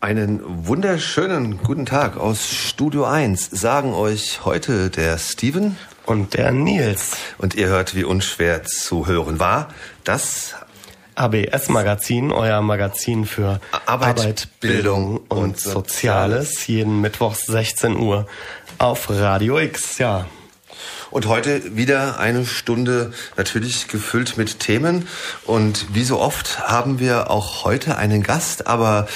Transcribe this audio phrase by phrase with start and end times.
[0.00, 5.76] Einen wunderschönen guten Tag aus Studio 1 sagen euch heute der Steven
[6.06, 7.16] und der Nils.
[7.38, 9.68] Und ihr hört, wie unschwer zu hören war,
[10.04, 10.54] das
[11.14, 18.26] ABS-Magazin, euer Magazin für Arbeit, Arbeit Bildung und, und Soziales, jeden Mittwoch 16 Uhr
[18.78, 20.26] auf Radio X, ja.
[21.10, 25.06] Und heute wieder eine Stunde natürlich gefüllt mit Themen.
[25.44, 29.06] Und wie so oft haben wir auch heute einen Gast, aber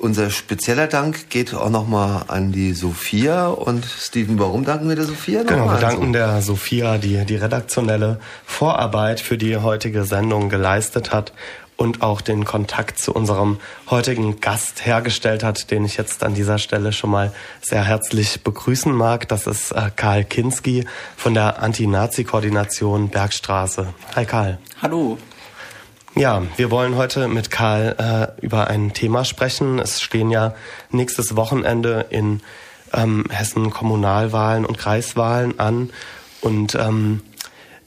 [0.00, 3.48] unser spezieller Dank geht auch nochmal an die Sophia.
[3.48, 5.58] Und Steven, warum danken wir der Sophia nochmal?
[5.58, 11.32] Genau, wir danken der Sophia, die die redaktionelle Vorarbeit für die heutige Sendung geleistet hat
[11.76, 16.58] und auch den Kontakt zu unserem heutigen Gast hergestellt hat, den ich jetzt an dieser
[16.58, 19.28] Stelle schon mal sehr herzlich begrüßen mag.
[19.28, 23.86] Das ist äh, Karl Kinski von der Anti-Nazi-Koordination Bergstraße.
[24.14, 24.58] Hi Karl.
[24.82, 25.16] Hallo.
[26.16, 27.94] Ja, wir wollen heute mit Karl
[28.40, 29.78] äh, über ein Thema sprechen.
[29.78, 30.54] Es stehen ja
[30.90, 32.40] nächstes Wochenende in
[32.92, 35.90] ähm, Hessen Kommunalwahlen und Kreiswahlen an
[36.40, 37.22] und ähm,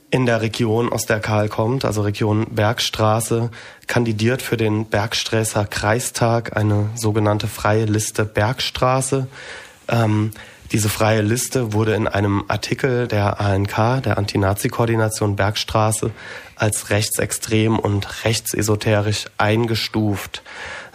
[0.09, 3.49] in der Region, aus der Karl kommt, also Region Bergstraße,
[3.87, 9.27] kandidiert für den Bergsträßer Kreistag eine sogenannte freie Liste Bergstraße.
[9.89, 10.31] Ähm,
[10.73, 16.09] diese freie Liste wurde in einem Artikel der ANK, der Anti-Nazi-Koordination Bergstraße,
[16.55, 20.41] als rechtsextrem und rechtsesoterisch eingestuft.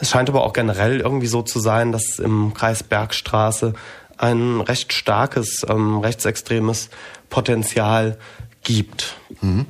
[0.00, 3.74] Es scheint aber auch generell irgendwie so zu sein, dass im Kreis Bergstraße
[4.16, 6.90] ein recht starkes ähm, rechtsextremes
[7.30, 8.18] Potenzial
[8.64, 9.14] gibt.
[9.40, 9.66] Mhm.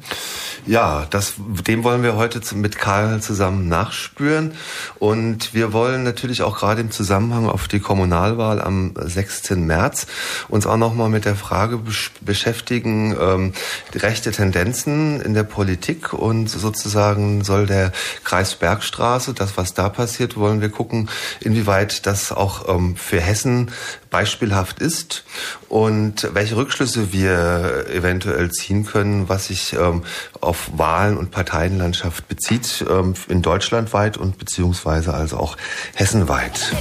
[0.67, 4.53] Ja, das, dem wollen wir heute mit Karl zusammen nachspüren.
[4.98, 9.50] Und wir wollen natürlich auch gerade im Zusammenhang auf die Kommunalwahl am 6.
[9.50, 10.06] März
[10.49, 11.81] uns auch nochmal mit der Frage
[12.21, 13.53] beschäftigen, ähm,
[13.94, 17.93] rechte Tendenzen in der Politik und sozusagen soll der
[18.25, 21.09] Kreis Bergstraße, das was da passiert, wollen wir gucken,
[21.41, 23.71] inwieweit das auch ähm, für Hessen
[24.10, 25.25] beispielhaft ist
[25.69, 30.04] und welche Rückschlüsse wir eventuell ziehen können, was sich ähm,
[30.41, 35.56] auf Wahlen und Parteienlandschaft bezieht, ähm, in Deutschland weit und beziehungsweise also auch
[35.94, 36.72] hessenweit.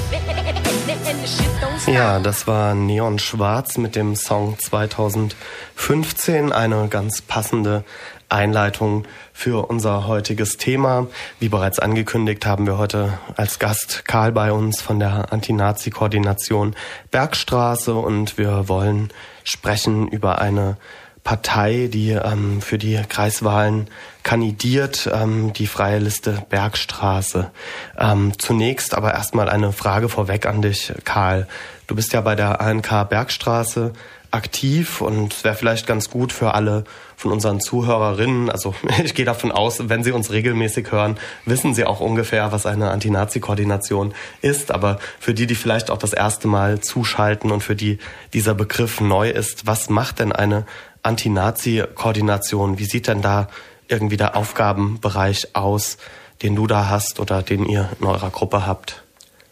[1.88, 7.84] Ja, das war Neon Schwarz mit dem Song 2015, eine ganz passende
[8.30, 11.08] Einleitung für unser heutiges Thema.
[11.40, 16.76] Wie bereits angekündigt, haben wir heute als Gast Karl bei uns von der Anti-Nazi-Koordination
[17.12, 19.10] Bergstraße und wir wollen
[19.44, 20.78] sprechen über eine
[21.24, 23.90] Partei, die ähm, für die Kreiswahlen
[24.24, 27.52] kandidiert, ähm, die freie Liste Bergstraße.
[27.98, 31.48] Ähm, zunächst aber erstmal eine Frage vorweg an dich, Karl.
[31.88, 33.94] Du bist ja bei der ANK Bergstraße
[34.32, 36.84] aktiv und wäre vielleicht ganz gut für alle
[37.16, 41.86] von unseren Zuhörerinnen, also ich gehe davon aus, wenn sie uns regelmäßig hören, wissen sie
[41.86, 46.80] auch ungefähr, was eine Anti-Nazi-Koordination ist, aber für die, die vielleicht auch das erste Mal
[46.80, 47.98] zuschalten und für die
[48.34, 50.66] dieser Begriff neu ist, was macht denn eine
[51.08, 52.78] Anti-Nazi-Koordination?
[52.78, 53.48] Wie sieht denn da
[53.88, 55.98] irgendwie der Aufgabenbereich aus,
[56.44, 59.04] den du da hast oder den ihr in eurer Gruppe habt?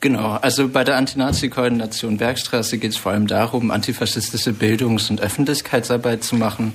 [0.02, 6.24] Genau, also bei der Anti-Nazi-Koordination Bergstraße geht es vor allem darum, antifaschistische Bildungs- und Öffentlichkeitsarbeit
[6.24, 6.74] zu machen.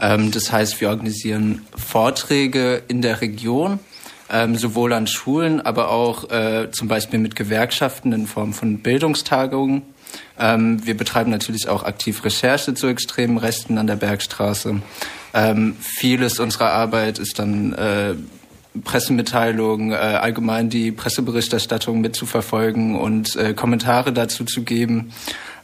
[0.00, 3.78] Ähm, das heißt, wir organisieren Vorträge in der Region,
[4.30, 9.82] ähm, sowohl an Schulen, aber auch äh, zum Beispiel mit Gewerkschaften in Form von Bildungstagungen.
[10.38, 14.80] Ähm, wir betreiben natürlich auch aktiv Recherche zu extremen Rechten an der Bergstraße.
[15.34, 18.14] Ähm, vieles unserer Arbeit ist dann äh,
[18.84, 25.12] Pressemitteilungen, äh, allgemein die Presseberichterstattung mitzuverfolgen und äh, Kommentare dazu zu geben.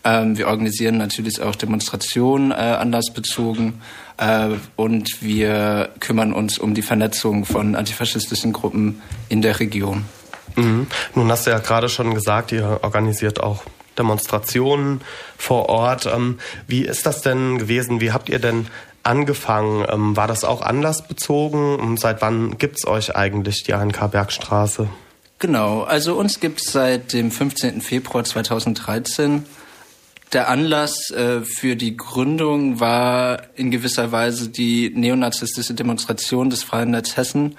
[0.05, 3.81] Ähm, wir organisieren natürlich auch Demonstrationen äh, anlassbezogen
[4.19, 10.05] äh, und wir kümmern uns um die Vernetzung von antifaschistischen Gruppen in der Region.
[10.57, 10.87] Mhm.
[11.15, 13.63] Nun hast du ja gerade schon gesagt, ihr organisiert auch
[13.99, 15.01] Demonstrationen
[15.37, 16.07] vor Ort.
[16.07, 18.01] Ähm, wie ist das denn gewesen?
[18.01, 18.67] Wie habt ihr denn
[19.03, 19.87] angefangen?
[19.91, 21.77] Ähm, war das auch anlassbezogen?
[21.77, 24.89] Und seit wann gibt es euch eigentlich die ANK Bergstraße?
[25.39, 27.81] Genau, also uns gibt es seit dem 15.
[27.81, 29.45] Februar 2013.
[30.33, 36.91] Der Anlass äh, für die Gründung war in gewisser Weise die neonazistische Demonstration des Freien
[36.91, 37.57] Netz Hessen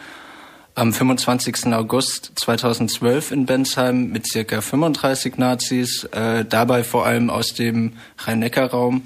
[0.80, 1.74] am 25.
[1.74, 9.04] August 2012 in Bensheim mit circa 35 Nazis, äh, dabei vor allem aus dem Rhein-Neckar-Raum.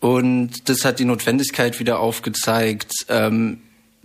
[0.00, 3.60] Und das hat die Notwendigkeit wieder aufgezeigt, ähm,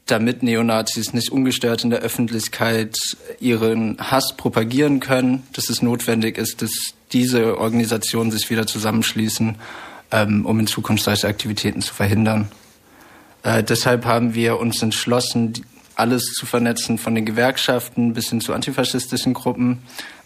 [0.05, 2.97] damit Neonazis nicht ungestört in der Öffentlichkeit
[3.39, 6.71] ihren Hass propagieren können, dass es notwendig ist, dass
[7.13, 9.55] diese Organisationen sich wieder zusammenschließen,
[10.11, 12.51] ähm, um in Zukunft solche Aktivitäten zu verhindern.
[13.43, 15.53] Äh, deshalb haben wir uns entschlossen,
[15.97, 19.79] alles zu vernetzen, von den Gewerkschaften bis hin zu antifaschistischen Gruppen,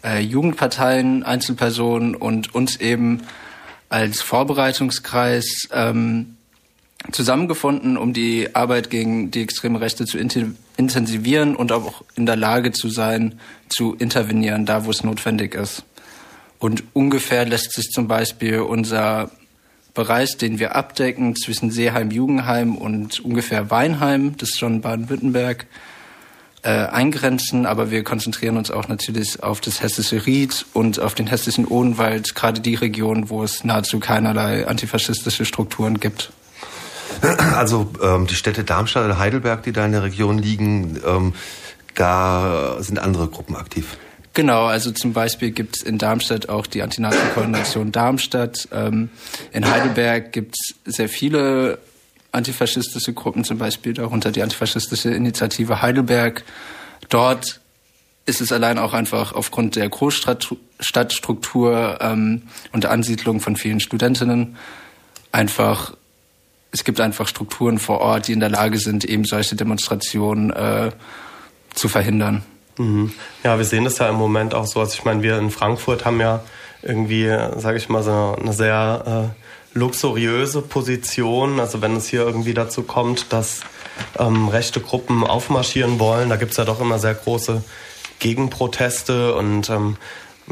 [0.04, 3.22] äh, Jugendparteien, Einzelpersonen und uns eben
[3.88, 6.36] als Vorbereitungskreis ähm,
[7.10, 12.72] zusammengefunden, um die Arbeit gegen die extreme Rechte zu intensivieren und auch in der Lage
[12.72, 15.84] zu sein, zu intervenieren, da wo es notwendig ist.
[16.58, 19.30] Und ungefähr lässt sich zum Beispiel unser
[19.94, 25.66] Bereich, den wir abdecken, zwischen Seeheim-Jugendheim und ungefähr Weinheim, das ist schon Baden-Württemberg,
[26.62, 31.26] äh, eingrenzen, aber wir konzentrieren uns auch natürlich auf das hessische Ried und auf den
[31.26, 36.32] hessischen Odenwald, gerade die Region, wo es nahezu keinerlei antifaschistische Strukturen gibt.
[37.54, 41.34] Also ähm, die Städte Darmstadt oder Heidelberg, die da in der Region liegen, ähm,
[41.94, 43.98] da sind andere Gruppen aktiv.
[44.34, 48.66] Genau, also zum Beispiel gibt es in Darmstadt auch die Antinazi-Koordination Darmstadt.
[48.72, 49.10] Ähm,
[49.52, 51.78] in Heidelberg gibt es sehr viele
[52.32, 56.44] antifaschistische Gruppen, zum Beispiel darunter die antifaschistische Initiative Heidelberg.
[57.10, 57.60] Dort
[58.24, 64.56] ist es allein auch einfach aufgrund der Großstadtstruktur ähm, und der Ansiedlung von vielen Studentinnen
[65.30, 65.94] einfach
[66.74, 70.90] es gibt einfach Strukturen vor Ort, die in der Lage sind, eben solche Demonstrationen äh,
[71.74, 72.42] zu verhindern.
[72.78, 73.12] Mhm.
[73.44, 74.80] Ja, wir sehen das ja im Moment auch so.
[74.80, 76.42] Also ich meine, wir in Frankfurt haben ja
[76.82, 81.60] irgendwie, sage ich mal, so eine sehr äh, luxuriöse Position.
[81.60, 83.60] Also wenn es hier irgendwie dazu kommt, dass
[84.18, 87.62] ähm, rechte Gruppen aufmarschieren wollen, da gibt's ja doch immer sehr große
[88.18, 89.96] Gegenproteste und ähm,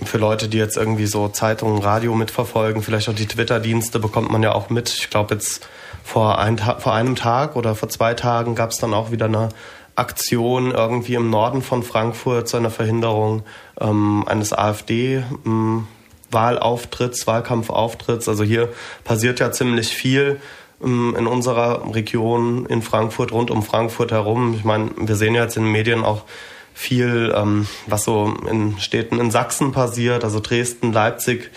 [0.04, 4.42] für Leute, die jetzt irgendwie so Zeitungen, Radio mitverfolgen, vielleicht auch die Twitter-Dienste, bekommt man
[4.42, 4.88] ja auch mit.
[4.88, 5.68] Ich glaube, jetzt
[6.04, 9.50] vor, ein, vor einem Tag oder vor zwei Tagen gab es dann auch wieder eine
[9.94, 13.42] Aktion irgendwie im Norden von Frankfurt zu einer Verhinderung
[13.80, 15.22] ähm, eines AfD.
[15.44, 15.86] Ähm,
[16.32, 18.28] Wahlkampfauftritts.
[18.28, 18.68] Also hier
[19.04, 20.40] passiert ja ziemlich viel
[20.82, 24.54] ähm, in unserer Region in Frankfurt, rund um Frankfurt herum.
[24.54, 26.22] Ich meine, wir sehen ja jetzt in den Medien auch
[26.72, 31.50] viel, ähm, was so in Städten in Sachsen passiert, also Dresden, Leipzig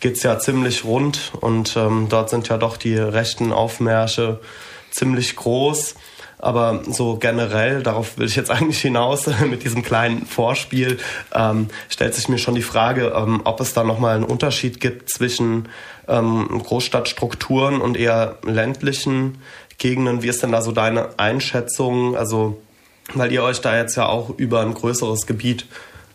[0.00, 4.40] geht's ja ziemlich rund und ähm, dort sind ja doch die rechten Aufmärsche
[4.90, 5.94] ziemlich groß.
[6.38, 10.98] Aber so generell, darauf will ich jetzt eigentlich hinaus mit diesem kleinen Vorspiel,
[11.34, 15.10] ähm, stellt sich mir schon die Frage, ähm, ob es da nochmal einen Unterschied gibt
[15.10, 15.68] zwischen
[16.08, 19.38] ähm, Großstadtstrukturen und eher ländlichen
[19.78, 20.22] Gegenden.
[20.22, 22.16] Wie ist denn da so deine Einschätzung?
[22.16, 22.60] Also,
[23.14, 25.66] weil ihr euch da jetzt ja auch über ein größeres Gebiet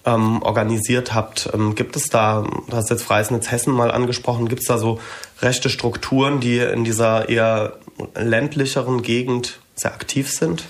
[0.06, 1.50] ähm, organisiert habt.
[1.54, 5.00] Ähm, gibt es da, du hast jetzt Freies Hessen mal angesprochen, gibt es da so
[5.42, 7.78] rechte Strukturen, die in dieser eher
[8.16, 10.64] ländlicheren Gegend sehr aktiv sind?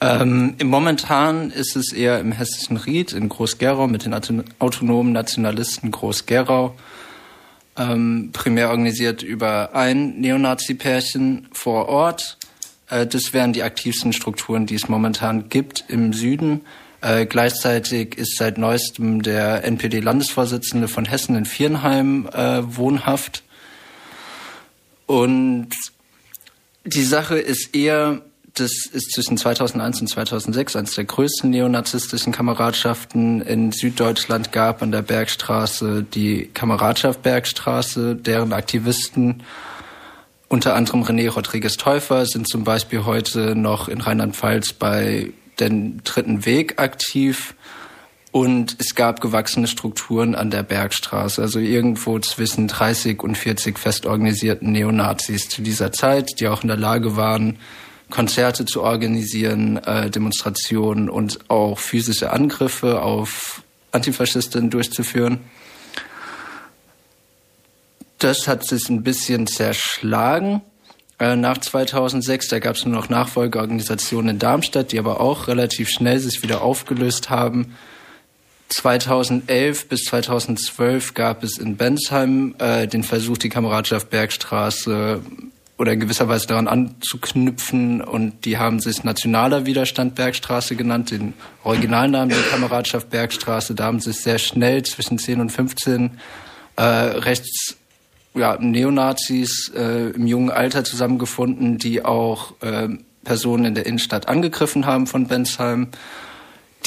[0.00, 4.14] Ähm, Momentan ist es eher im hessischen Ried in Groß-Gerau mit den
[4.58, 6.76] autonomen Nationalisten Groß-Gerau.
[7.76, 12.38] Ähm, primär organisiert über ein Neonazi-Pärchen vor Ort.
[12.88, 16.62] Äh, das wären die aktivsten Strukturen, die es momentan gibt im Süden.
[17.00, 23.44] Äh, gleichzeitig ist seit neuestem der NPD-Landesvorsitzende von Hessen in Viernheim äh, wohnhaft.
[25.06, 25.70] Und
[26.84, 28.22] die Sache ist eher,
[28.54, 34.92] das ist zwischen 2001 und 2006 eines der größten neonazistischen Kameradschaften in Süddeutschland gab an
[34.92, 39.42] der Bergstraße die Kameradschaft Bergstraße, deren Aktivisten
[40.48, 46.46] unter anderem René Rodriguez Täufer sind zum Beispiel heute noch in Rheinland-Pfalz bei den dritten
[46.46, 47.54] Weg aktiv.
[48.30, 54.06] Und es gab gewachsene Strukturen an der Bergstraße, also irgendwo zwischen 30 und 40 fest
[54.06, 57.58] organisierten Neonazis zu dieser Zeit, die auch in der Lage waren,
[58.10, 63.62] Konzerte zu organisieren, äh, Demonstrationen und auch physische Angriffe auf
[63.92, 65.40] Antifaschisten durchzuführen.
[68.18, 70.62] Das hat sich ein bisschen zerschlagen
[71.18, 72.48] äh, nach 2006.
[72.48, 76.62] Da gab es nur noch Nachfolgeorganisationen in Darmstadt, die aber auch relativ schnell sich wieder
[76.62, 77.76] aufgelöst haben.
[78.70, 85.22] 2011 bis 2012 gab es in Bensheim äh, den Versuch, die Kameradschaft Bergstraße
[85.78, 91.34] oder in gewisser Weise daran anzuknüpfen und die haben sich Nationaler Widerstand Bergstraße genannt, den
[91.62, 93.76] Originalnamen der Kameradschaft Bergstraße.
[93.76, 96.18] Da haben sich sehr schnell zwischen 10 und 15
[96.76, 97.76] äh, rechts
[98.34, 102.88] ja, Neonazis äh, im jungen Alter zusammengefunden, die auch äh,
[103.24, 105.88] Personen in der Innenstadt angegriffen haben von Bensheim.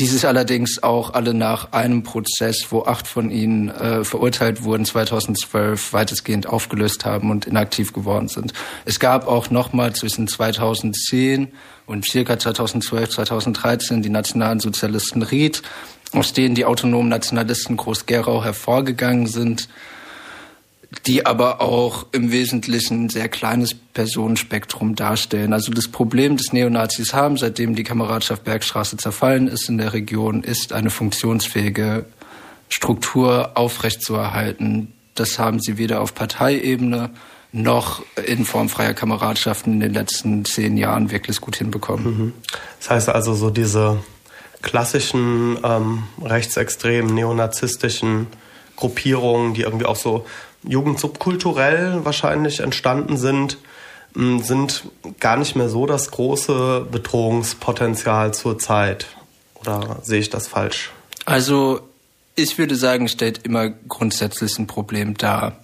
[0.01, 5.93] Dieses allerdings auch alle nach einem Prozess, wo acht von ihnen äh, verurteilt wurden, 2012
[5.93, 8.51] weitestgehend aufgelöst haben und inaktiv geworden sind.
[8.83, 11.49] Es gab auch nochmal zwischen 2010
[11.85, 15.61] und circa 2012, 2013 die nationalen Sozialisten Ried,
[16.13, 19.69] aus denen die autonomen Nationalisten Groß-Gerau hervorgegangen sind
[21.05, 25.53] die aber auch im Wesentlichen ein sehr kleines Personenspektrum darstellen.
[25.53, 30.43] Also das Problem des Neonazis haben, seitdem die Kameradschaft Bergstraße zerfallen ist in der Region,
[30.43, 32.05] ist eine funktionsfähige
[32.67, 34.93] Struktur aufrechtzuerhalten.
[35.15, 37.09] Das haben sie weder auf Parteiebene
[37.53, 42.05] noch in Form freier Kameradschaften in den letzten zehn Jahren wirklich gut hinbekommen.
[42.05, 42.33] Mhm.
[42.79, 43.99] Das heißt also so diese
[44.61, 48.27] klassischen ähm, rechtsextremen, neonazistischen
[48.75, 50.25] Gruppierungen, die irgendwie auch so
[50.63, 53.57] jugendsubkulturell wahrscheinlich entstanden sind,
[54.13, 54.83] sind
[55.19, 59.07] gar nicht mehr so das große Bedrohungspotenzial zur Zeit.
[59.55, 60.91] Oder sehe ich das falsch?
[61.25, 61.81] Also
[62.35, 65.57] ich würde sagen, stellt immer grundsätzlich ein Problem dar.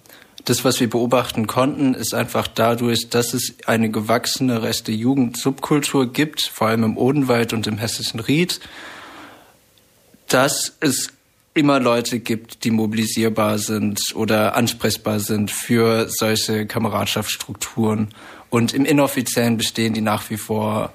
[0.44, 6.42] Das, was wir beobachten konnten, ist einfach dadurch, dass es eine gewachsene rechte Jugendsubkultur gibt,
[6.42, 8.60] vor allem im Odenwald und im hessischen Ried,
[10.28, 11.08] dass es
[11.58, 18.08] immer Leute gibt, die mobilisierbar sind oder ansprechbar sind für solche Kameradschaftsstrukturen.
[18.48, 20.92] Und im Inoffiziellen bestehen die nach wie vor.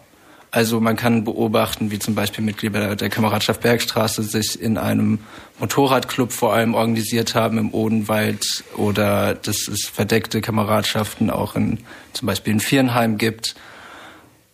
[0.50, 5.20] Also man kann beobachten, wie zum Beispiel Mitglieder der Kameradschaft Bergstraße sich in einem
[5.60, 11.80] Motorradclub vor allem organisiert haben im Odenwald oder dass es verdeckte Kameradschaften auch in
[12.14, 13.56] zum Beispiel in Vierenheim gibt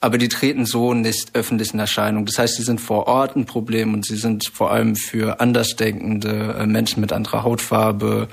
[0.02, 2.26] aber die treten so nicht öffentlich in Erscheinung.
[2.26, 6.56] Das heißt, sie sind vor Ort ein Problem und sie sind vor allem für andersdenkende
[6.60, 8.28] äh, Menschen mit anderer Hautfarbe,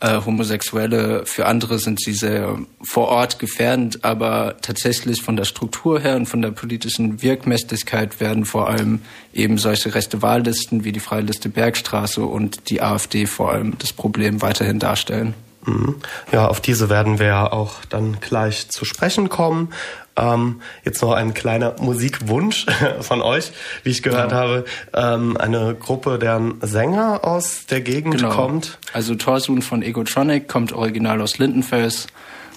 [0.00, 5.98] äh, Homosexuelle, für andere sind sie sehr vor Ort gefährdend, aber tatsächlich von der Struktur
[5.98, 9.00] her und von der politischen Wirkmächtigkeit werden vor allem
[9.34, 14.40] eben solche rechte Wahllisten wie die Freiliste Bergstraße und die AfD vor allem das Problem
[14.40, 15.34] weiterhin darstellen.
[15.64, 15.96] Mhm.
[16.30, 19.70] Ja, auf diese werden wir auch dann gleich zu sprechen kommen.
[20.18, 22.66] Ähm, jetzt noch ein kleiner Musikwunsch
[23.00, 23.52] von euch,
[23.84, 24.40] wie ich gehört genau.
[24.40, 24.64] habe.
[24.92, 28.30] Ähm, eine Gruppe, deren Sänger aus der Gegend genau.
[28.30, 28.78] kommt.
[28.92, 32.08] Also Torsun von Egotronic kommt original aus Lindenfels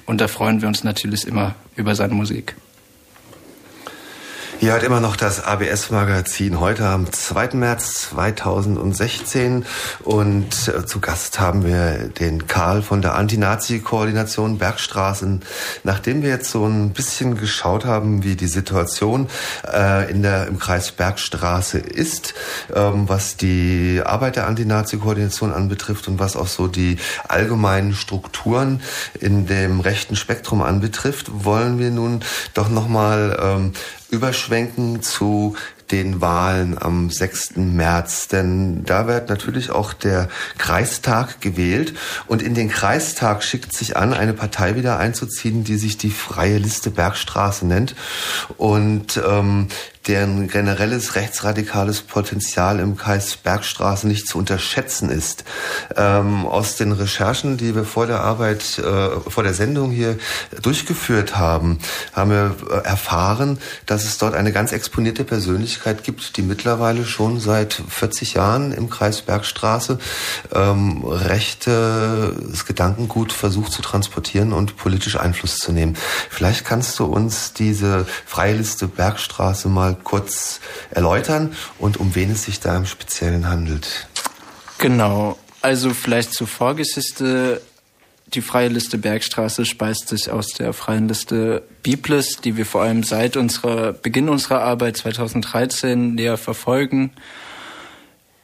[0.05, 2.55] und da freuen wir uns natürlich immer über seine Musik.
[4.61, 7.55] Ihr hört immer noch das ABS-Magazin heute am 2.
[7.55, 9.65] März 2016
[10.03, 15.41] und äh, zu Gast haben wir den Karl von der Anti-Nazi-Koordination Bergstraßen.
[15.83, 19.29] Nachdem wir jetzt so ein bisschen geschaut haben, wie die Situation
[19.67, 22.35] äh, in der, im Kreis Bergstraße ist,
[22.71, 28.83] ähm, was die Arbeit der Anti-Nazi-Koordination anbetrifft und was auch so die allgemeinen Strukturen
[29.19, 32.19] in dem rechten Spektrum anbetrifft, wollen wir nun
[32.53, 33.73] doch nochmal ähm,
[34.11, 35.55] überschwenken zu
[35.91, 37.55] den Wahlen am 6.
[37.57, 41.93] März, denn da wird natürlich auch der Kreistag gewählt
[42.27, 46.57] und in den Kreistag schickt sich an, eine Partei wieder einzuziehen, die sich die Freie
[46.57, 47.95] Liste Bergstraße nennt
[48.57, 49.67] und ähm,
[50.07, 55.43] deren generelles rechtsradikales Potenzial im Kreis Bergstraße nicht zu unterschätzen ist.
[55.95, 60.17] Ähm, aus den Recherchen, die wir vor der Arbeit, äh, vor der Sendung hier
[60.61, 61.79] durchgeführt haben,
[62.13, 67.39] haben wir äh, erfahren, dass es dort eine ganz exponierte Persönlichkeit gibt, die mittlerweile schon
[67.39, 69.99] seit 40 Jahren im Kreis Bergstraße
[70.53, 75.95] ähm, rechtes Gedankengut versucht zu transportieren und politisch Einfluss zu nehmen.
[76.29, 82.43] Vielleicht kannst du uns diese Freiliste Bergstraße mal mal kurz erläutern und um wen es
[82.43, 84.07] sich da im Speziellen handelt.
[84.77, 87.61] Genau, also vielleicht zur Vorgeschichte.
[88.33, 93.03] Die freie Liste Bergstraße speist sich aus der freien Liste Biblis, die wir vor allem
[93.03, 97.11] seit unserer Beginn unserer Arbeit 2013 näher verfolgen.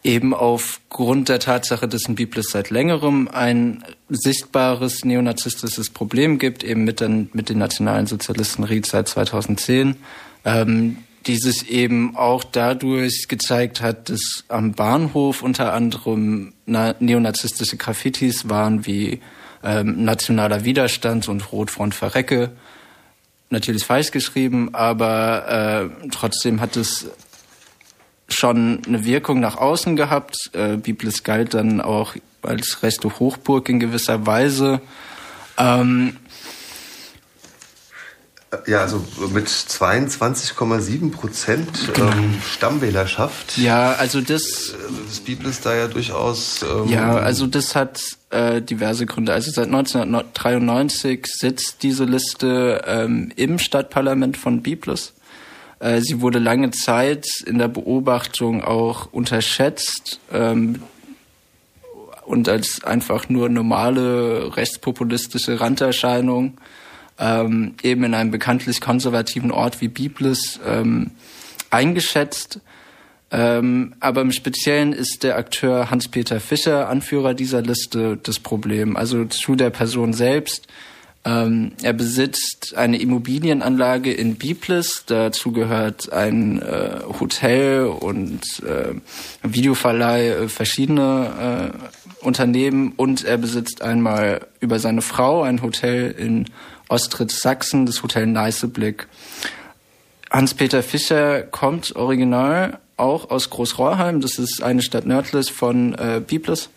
[0.04, 6.84] Eben aufgrund der Tatsache, dass in Biblis seit längerem ein sichtbares neonazistisches Problem gibt, eben
[6.84, 9.96] mit den, mit den nationalen Sozialisten Ried seit 2010.
[10.46, 18.86] Ähm, dieses eben auch dadurch gezeigt hat, dass am Bahnhof unter anderem neonazistische Graffitis waren
[18.86, 19.22] wie
[19.64, 22.52] ähm, Nationaler Widerstand und Rotfront Verrecke.
[23.50, 27.08] Natürlich falsch geschrieben, aber äh, trotzdem hat es
[28.30, 30.36] schon eine Wirkung nach außen gehabt.
[30.54, 34.82] Äh, Biblis galt dann auch als rechte Hochburg in gewisser Weise.
[35.58, 36.18] Ähm,
[38.66, 42.12] ja, also mit 22,7 Prozent genau.
[42.12, 43.58] ähm, Stammwählerschaft.
[43.58, 44.74] Ja, also das.
[45.08, 46.64] Das Bibel ist da ja durchaus.
[46.64, 49.34] Ähm, ja, also das hat äh, diverse Gründe.
[49.34, 55.14] Also seit 1993 sitzt diese Liste ähm, im Stadtparlament von Biblis.
[55.80, 60.82] Äh, sie wurde lange Zeit in der Beobachtung auch unterschätzt ähm,
[62.26, 66.58] und als einfach nur normale rechtspopulistische Randerscheinung
[67.20, 71.12] ähm, eben in einem bekanntlich konservativen Ort wie Biblis ähm,
[71.70, 72.60] eingeschätzt.
[73.30, 78.96] Ähm, aber im Speziellen ist der Akteur Hans-Peter Fischer, Anführer dieser Liste, das Problem.
[78.96, 80.68] Also zu der Person selbst.
[81.26, 85.04] Ähm, er besitzt eine Immobilienanlage in Biblis.
[85.08, 88.94] Dazu gehört ein äh, Hotel und äh,
[89.44, 92.94] Videoverleih, äh, verschiedene äh, Unternehmen.
[92.96, 96.46] Und er besitzt einmal über seine Frau ein Hotel in
[96.90, 99.08] Ostritz Sachsen, das Hotel Neißeblick.
[100.32, 104.22] Hans-Peter Fischer kommt original auch aus Großrohrheim.
[104.22, 106.70] Das ist eine Stadt nördlich von äh, Biblis.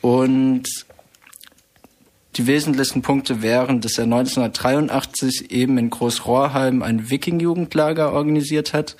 [0.00, 0.68] Und
[2.36, 8.96] die wesentlichsten Punkte wären, dass er 1983 eben in Großrohrheim ein Wiking-Jugendlager organisiert hat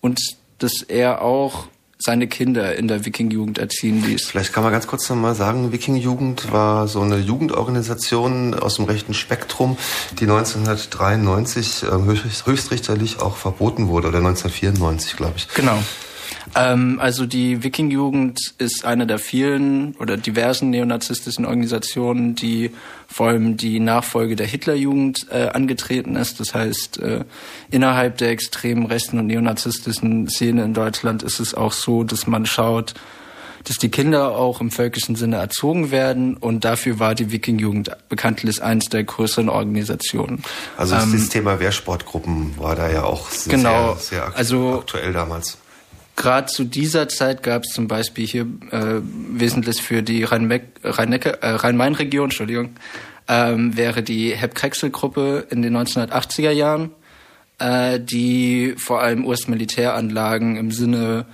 [0.00, 0.20] und
[0.58, 4.26] dass er auch seine Kinder in der Wiking-Jugend erziehen ließ.
[4.26, 8.84] Vielleicht kann man ganz kurz noch mal sagen, Wiking-Jugend war so eine Jugendorganisation aus dem
[8.84, 9.78] rechten Spektrum,
[10.18, 11.86] die 1993 äh,
[12.44, 15.48] höchstrichterlich auch verboten wurde, oder 1994, glaube ich.
[15.54, 15.78] Genau.
[16.54, 22.70] Ähm, also die Wiking-Jugend ist eine der vielen oder diversen neonazistischen Organisationen, die
[23.08, 26.40] vor allem die Nachfolge der Hitlerjugend äh, angetreten ist.
[26.40, 27.24] Das heißt, äh,
[27.70, 32.46] innerhalb der extremen rechten und neonazistischen Szene in Deutschland ist es auch so, dass man
[32.46, 32.94] schaut,
[33.66, 38.62] dass die Kinder auch im völkischen Sinne erzogen werden und dafür war die Wiking-Jugend bekanntlich
[38.62, 40.42] eines der größeren Organisationen.
[40.76, 45.58] Also ähm, das Thema Wehrsportgruppen war da ja auch genau, sehr, sehr also, aktuell damals.
[46.16, 52.24] Gerade zu dieser Zeit gab es zum Beispiel hier äh, wesentlich für die äh, Rhein-Main-Region,
[52.24, 52.70] Entschuldigung,
[53.28, 56.90] ähm, wäre die Hep-Krexel-Gruppe in den 1980er Jahren,
[57.58, 61.26] äh, die vor allem US-Militäranlagen im Sinne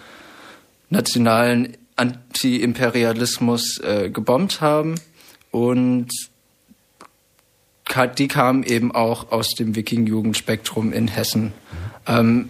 [0.90, 4.96] nationalen Anti-Imperialismus äh, gebombt haben
[5.52, 6.08] und
[8.18, 11.52] die kamen eben auch aus dem Wiking-Jugendspektrum in Hessen.
[12.06, 12.48] Ähm,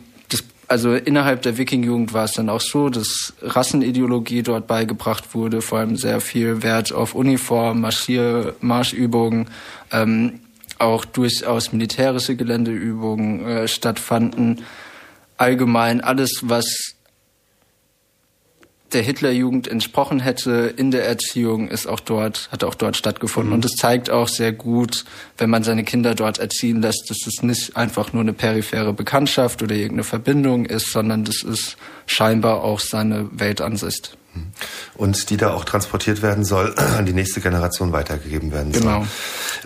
[0.72, 5.80] also innerhalb der Wiking-Jugend war es dann auch so, dass Rassenideologie dort beigebracht wurde, vor
[5.80, 9.48] allem sehr viel Wert auf Uniform, Marschier, Marschübungen,
[9.92, 10.40] ähm,
[10.78, 14.64] auch durchaus militärische Geländeübungen äh, stattfanden.
[15.36, 16.91] Allgemein alles, was
[18.94, 23.50] der Hitlerjugend entsprochen hätte in der Erziehung, ist auch dort, hat auch dort stattgefunden.
[23.50, 23.56] Mhm.
[23.56, 25.04] Und es zeigt auch sehr gut,
[25.38, 29.62] wenn man seine Kinder dort erziehen lässt, dass es nicht einfach nur eine periphere Bekanntschaft
[29.62, 31.76] oder irgendeine Verbindung ist, sondern das ist
[32.06, 34.16] scheinbar auch seine Weltansicht.
[34.34, 34.46] Mhm.
[34.94, 38.82] Und die da auch transportiert werden soll, an die nächste Generation weitergegeben werden soll.
[38.82, 39.06] Genau.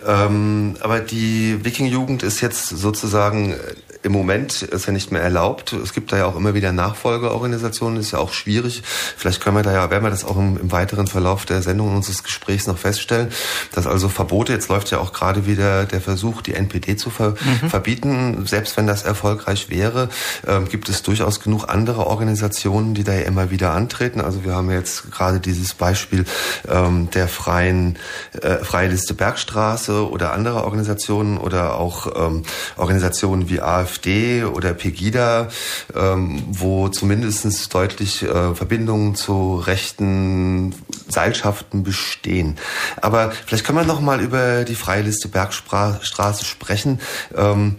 [0.06, 3.54] Ähm, aber die Wiking-Jugend ist jetzt sozusagen
[4.02, 5.72] im Moment ist ja nicht mehr erlaubt.
[5.72, 8.82] Es gibt da ja auch immer wieder Nachfolgeorganisationen, ist ja auch schwierig.
[9.16, 11.94] Vielleicht können wir da ja, werden wir das auch im, im weiteren Verlauf der Sendung
[11.94, 13.28] unseres Gesprächs noch feststellen,
[13.72, 17.30] dass also Verbote, jetzt läuft ja auch gerade wieder der Versuch, die NPD zu ver
[17.30, 17.68] mhm.
[17.68, 18.46] verbieten.
[18.46, 20.08] Selbst wenn das erfolgreich wäre,
[20.46, 24.20] äh, gibt es durchaus genug andere Organisationen, die da ja immer wieder antreten.
[24.20, 26.24] Also wir haben jetzt gerade dieses Beispiel
[26.68, 27.98] ähm, der freien
[28.42, 32.42] äh, Freie Liste Bergstraße oder andere Organisationen oder auch ähm,
[32.76, 35.48] Organisationen wie AfD AfD oder Pegida,
[35.94, 40.74] ähm, wo zumindest deutlich äh, Verbindungen zu rechten
[41.08, 42.56] Seilschaften bestehen.
[43.00, 47.00] Aber vielleicht können wir noch mal über die Freiliste Bergstraße sprechen.
[47.34, 47.76] Ähm,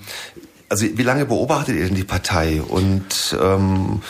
[0.69, 4.01] also wie lange beobachtet ihr denn die Partei und, ähm,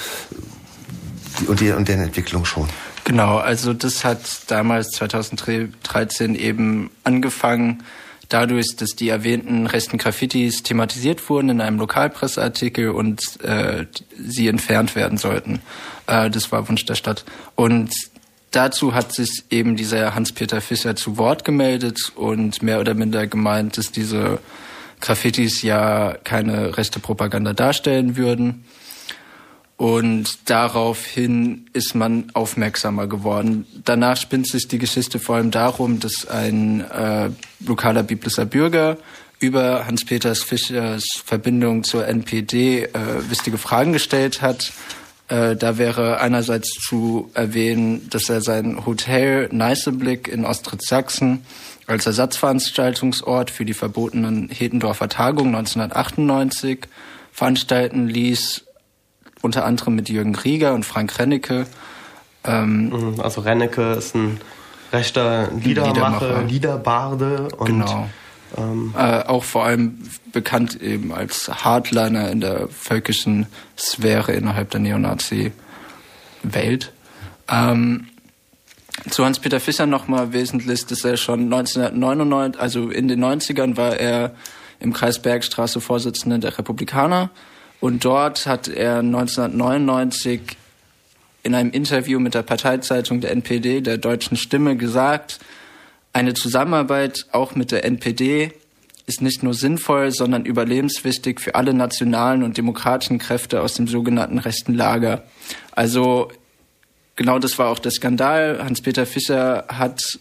[1.40, 2.68] die, und, die, und deren Entwicklung schon?
[3.04, 7.84] Genau, also das hat damals 2013 eben angefangen
[8.30, 13.86] dadurch, dass die erwähnten rechten Graffitis thematisiert wurden in einem Lokalpresseartikel und äh,
[14.18, 15.62] sie entfernt werden sollten.
[16.08, 17.26] Äh, das war Wunsch der Stadt.
[17.56, 17.92] Und
[18.52, 23.78] dazu hat sich eben dieser Hans-Peter Fischer zu Wort gemeldet und mehr oder minder gemeint,
[23.78, 24.40] dass diese
[25.00, 28.66] Graffitis ja keine rechte Propaganda darstellen würden.
[29.78, 33.68] Und daraufhin ist man aufmerksamer geworden.
[33.86, 38.98] Danach spinnt sich die Geschichte vor allem darum, dass ein äh, lokaler Biblischer Bürger
[39.40, 42.90] über Hans-Peters Fischers Verbindung zur NPD äh,
[43.30, 44.74] wichtige Fragen gestellt hat.
[45.28, 51.46] Äh, da wäre einerseits zu erwähnen, dass er sein Hotel Neißeblick in Ostritz-Sachsen
[51.86, 56.88] als Ersatzveranstaltungsort für die verbotenen Hedendorfer Tagungen 1998
[57.32, 58.64] veranstalten ließ
[59.42, 61.66] unter anderem mit Jürgen Krieger und Frank Rennecke.
[62.44, 64.40] Ähm, mhm, also Rennecke ist ein
[64.92, 68.10] rechter Liedermacher, Liederbarde und genau.
[68.58, 68.94] Ähm.
[68.98, 70.00] Äh, auch vor allem
[70.32, 73.48] bekannt eben als Hardliner in der völkischen
[73.78, 75.54] Sphäre innerhalb der Neonazi-Welt.
[77.50, 78.08] Ähm,
[79.10, 84.34] zu Hans-Peter Fischer nochmal wesentlich, dass er schon 1999, also in den 90ern war er
[84.80, 87.30] im Kreis Bergstraße Vorsitzender der Republikaner
[87.80, 90.42] und dort hat er 1999
[91.44, 95.40] in einem Interview mit der Parteizeitung der NPD, der Deutschen Stimme, gesagt,
[96.14, 98.52] eine Zusammenarbeit auch mit der NPD
[99.06, 104.38] ist nicht nur sinnvoll, sondern überlebenswichtig für alle nationalen und demokratischen Kräfte aus dem sogenannten
[104.38, 105.24] rechten Lager.
[105.72, 106.30] Also
[107.16, 108.60] genau das war auch der Skandal.
[108.62, 110.20] Hans-Peter Fischer hat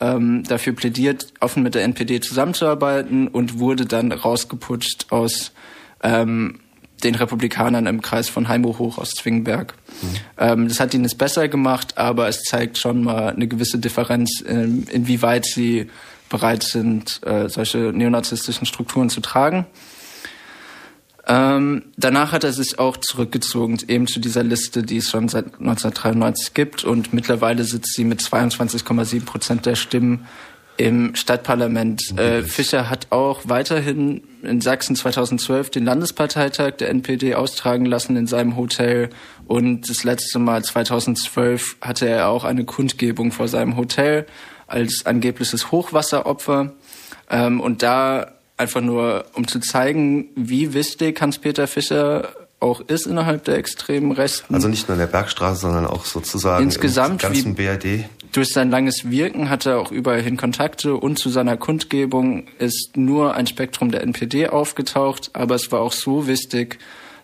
[0.00, 5.52] ähm, dafür plädiert, offen mit der NPD zusammenzuarbeiten und wurde dann rausgeputscht aus
[6.02, 6.58] ähm,
[7.04, 9.74] den Republikanern im Kreis von Heimburg hoch aus Zwingenberg.
[10.02, 10.08] Mhm.
[10.38, 14.40] Ähm, das hat ihnen es besser gemacht, aber es zeigt schon mal eine gewisse Differenz,
[14.40, 15.88] in, inwieweit sie
[16.28, 19.66] bereit sind, äh, solche neonazistischen Strukturen zu tragen.
[21.26, 25.60] Ähm, danach hat er sich auch zurückgezogen, eben zu dieser Liste, die es schon seit
[25.60, 26.84] 1993 gibt.
[26.84, 30.26] Und mittlerweile sitzt sie mit 22,7 Prozent der Stimmen
[30.76, 32.18] im Stadtparlament.
[32.18, 38.26] Äh, Fischer hat auch weiterhin in Sachsen 2012 den Landesparteitag der NPD austragen lassen in
[38.26, 39.10] seinem Hotel.
[39.46, 44.26] Und das letzte Mal 2012 hatte er auch eine Kundgebung vor seinem Hotel
[44.66, 46.72] als angebliches Hochwasseropfer.
[47.30, 52.28] Ähm, und da einfach nur, um zu zeigen, wie wichtig Hans-Peter Fischer
[52.60, 54.54] auch ist innerhalb der extremen Rechten.
[54.54, 58.04] Also nicht nur in der Bergstraße, sondern auch sozusagen insgesamt im ganzen BRD.
[58.32, 63.34] Durch sein langes Wirken hat er auch überall Kontakte und zu seiner Kundgebung ist nur
[63.34, 66.78] ein Spektrum der NPD aufgetaucht, aber es war auch so wichtig,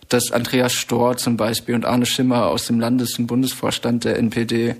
[0.07, 4.75] dass Andreas Storr zum Beispiel und Arne Schimmer aus dem Landes- und Bundesvorstand der NPD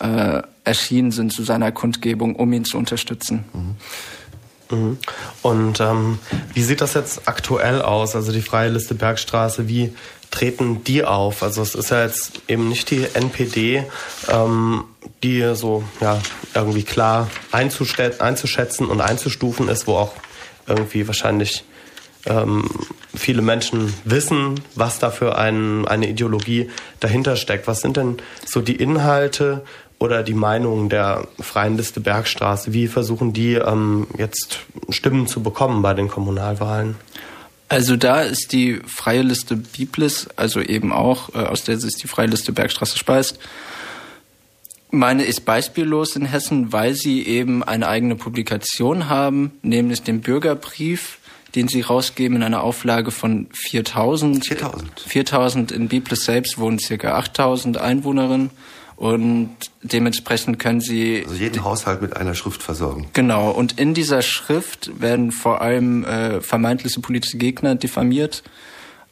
[0.00, 3.44] äh, erschienen sind zu seiner Kundgebung, um ihn zu unterstützen.
[3.52, 3.76] Mhm.
[4.70, 4.98] Mhm.
[5.42, 6.18] Und ähm,
[6.54, 8.14] wie sieht das jetzt aktuell aus?
[8.14, 9.92] Also die Freie Liste Bergstraße, wie
[10.30, 11.42] treten die auf?
[11.42, 13.84] Also es ist ja jetzt eben nicht die NPD,
[14.28, 14.84] ähm,
[15.22, 16.20] die so ja
[16.54, 20.12] irgendwie klar einzuschätzen und einzustufen ist, wo auch
[20.66, 21.64] irgendwie wahrscheinlich
[22.26, 22.68] ähm,
[23.14, 27.66] viele Menschen wissen, was da für ein, eine Ideologie dahinter steckt.
[27.66, 29.64] Was sind denn so die Inhalte
[29.98, 32.72] oder die Meinungen der Freien Liste Bergstraße?
[32.72, 36.96] Wie versuchen die ähm, jetzt Stimmen zu bekommen bei den Kommunalwahlen?
[37.70, 42.08] Also da ist die Freie Liste Biblis, also eben auch, äh, aus der sich die
[42.08, 43.38] Freie Liste Bergstraße speist,
[44.90, 51.18] meine ist beispiellos in Hessen, weil sie eben eine eigene Publikation haben, nämlich den Bürgerbrief,
[51.54, 54.44] den sie rausgeben in einer Auflage von 4000.
[54.44, 55.00] 4000.
[55.06, 58.50] 4000 in Biblis selbst wohnen circa 8000 Einwohnerinnen.
[59.00, 61.22] Und dementsprechend können sie.
[61.24, 63.08] Also jeden Haushalt mit einer Schrift versorgen.
[63.14, 63.50] Genau.
[63.50, 68.42] Und in dieser Schrift werden vor allem äh, vermeintliche politische Gegner diffamiert.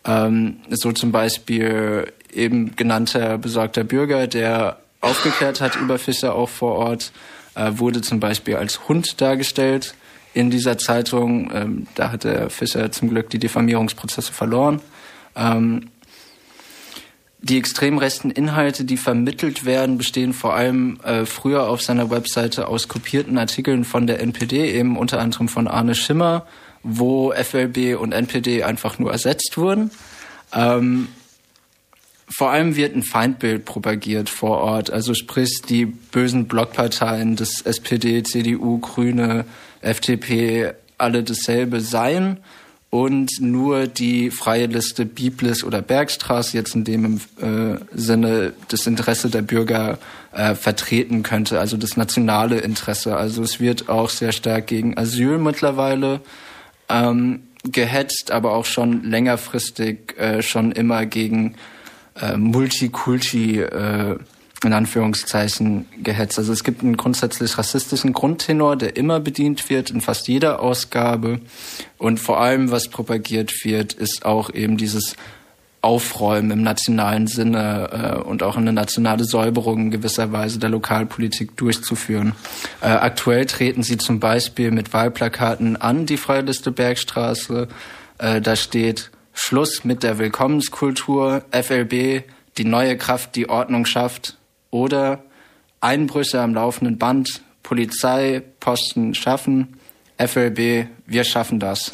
[0.04, 6.74] Ähm, so zum Beispiel eben genannter besorgter Bürger, der aufgeklärt hat über Fischer auch vor
[6.74, 7.10] Ort,
[7.54, 9.94] äh, wurde zum Beispiel als Hund dargestellt
[10.34, 11.50] in dieser Zeitung.
[11.54, 14.82] Ähm, da hat der Fischer zum Glück die Diffamierungsprozesse verloren.
[15.34, 15.88] Ähm,
[17.40, 22.66] die extrem rechten Inhalte, die vermittelt werden, bestehen vor allem äh, früher auf seiner Webseite
[22.66, 26.46] aus kopierten Artikeln von der NPD, eben unter anderem von Arne Schimmer,
[26.82, 29.90] wo FLB und NPD einfach nur ersetzt wurden.
[30.52, 31.08] Ähm,
[32.28, 38.22] vor allem wird ein Feindbild propagiert vor Ort, also sprich die bösen Blockparteien des SPD,
[38.22, 39.44] CDU, Grüne,
[39.80, 42.38] FDP alle dasselbe seien
[42.90, 49.28] und nur die freie Liste Biblis oder Bergstraße jetzt in dem äh, Sinne das Interesse
[49.28, 49.98] der Bürger
[50.32, 53.16] äh, vertreten könnte, also das nationale Interesse.
[53.16, 56.20] Also es wird auch sehr stark gegen Asyl mittlerweile
[56.88, 61.56] ähm, gehetzt, aber auch schon längerfristig äh, schon immer gegen
[62.20, 64.16] äh, Multikulti äh,
[64.64, 66.38] in Anführungszeichen gehetzt.
[66.38, 71.40] Also es gibt einen grundsätzlich rassistischen Grundtenor, der immer bedient wird in fast jeder Ausgabe.
[71.96, 75.14] Und vor allem, was propagiert wird, ist auch eben dieses
[75.80, 81.56] Aufräumen im nationalen Sinne äh, und auch eine nationale Säuberung in gewisser Weise der Lokalpolitik
[81.56, 82.32] durchzuführen.
[82.80, 87.68] Äh, aktuell treten sie zum Beispiel mit Wahlplakaten an die Freiliste Bergstraße.
[88.18, 92.24] Äh, da steht Schluss mit der Willkommenskultur, FLB,
[92.56, 94.36] die neue Kraft, die Ordnung schafft,
[94.70, 95.22] oder
[95.80, 99.78] Einbrüche am laufenden Band, Polizei, Posten schaffen,
[100.18, 101.92] FLB, wir schaffen das.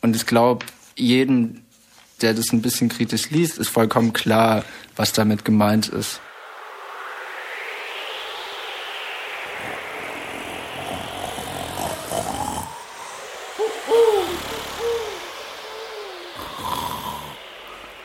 [0.00, 0.64] Und ich glaube,
[0.96, 1.62] jedem,
[2.22, 4.64] der das ein bisschen kritisch liest, ist vollkommen klar,
[4.94, 6.20] was damit gemeint ist.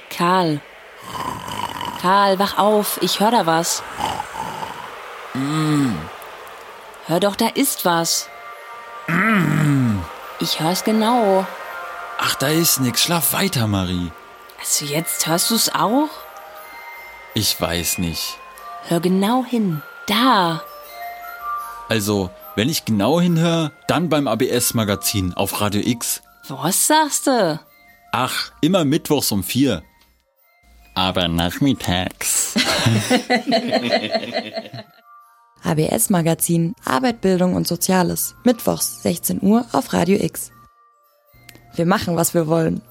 [0.09, 0.61] Karl,
[2.01, 3.83] Karl, wach auf, ich hör da was.
[5.35, 5.93] Mm.
[7.05, 8.27] Hör doch, da ist was.
[9.07, 9.99] Mm.
[10.39, 11.45] Ich hör's genau.
[12.17, 13.03] Ach, da ist nix.
[13.03, 14.11] Schlaf weiter, Marie.
[14.59, 16.09] Also jetzt hörst du's auch?
[17.35, 18.37] Ich weiß nicht.
[18.87, 19.83] Hör genau hin.
[20.07, 20.63] Da.
[21.87, 26.23] Also, wenn ich genau hinhöre, dann beim ABS-Magazin auf Radio X.
[26.47, 27.59] Was sagst du?
[28.11, 29.83] Ach, immer mittwochs um vier.
[30.93, 32.55] Aber nachmittags.
[35.63, 38.35] HBS Magazin Arbeit, Bildung und Soziales.
[38.43, 40.51] Mittwochs 16 Uhr auf Radio X.
[41.75, 42.81] Wir machen, was wir wollen.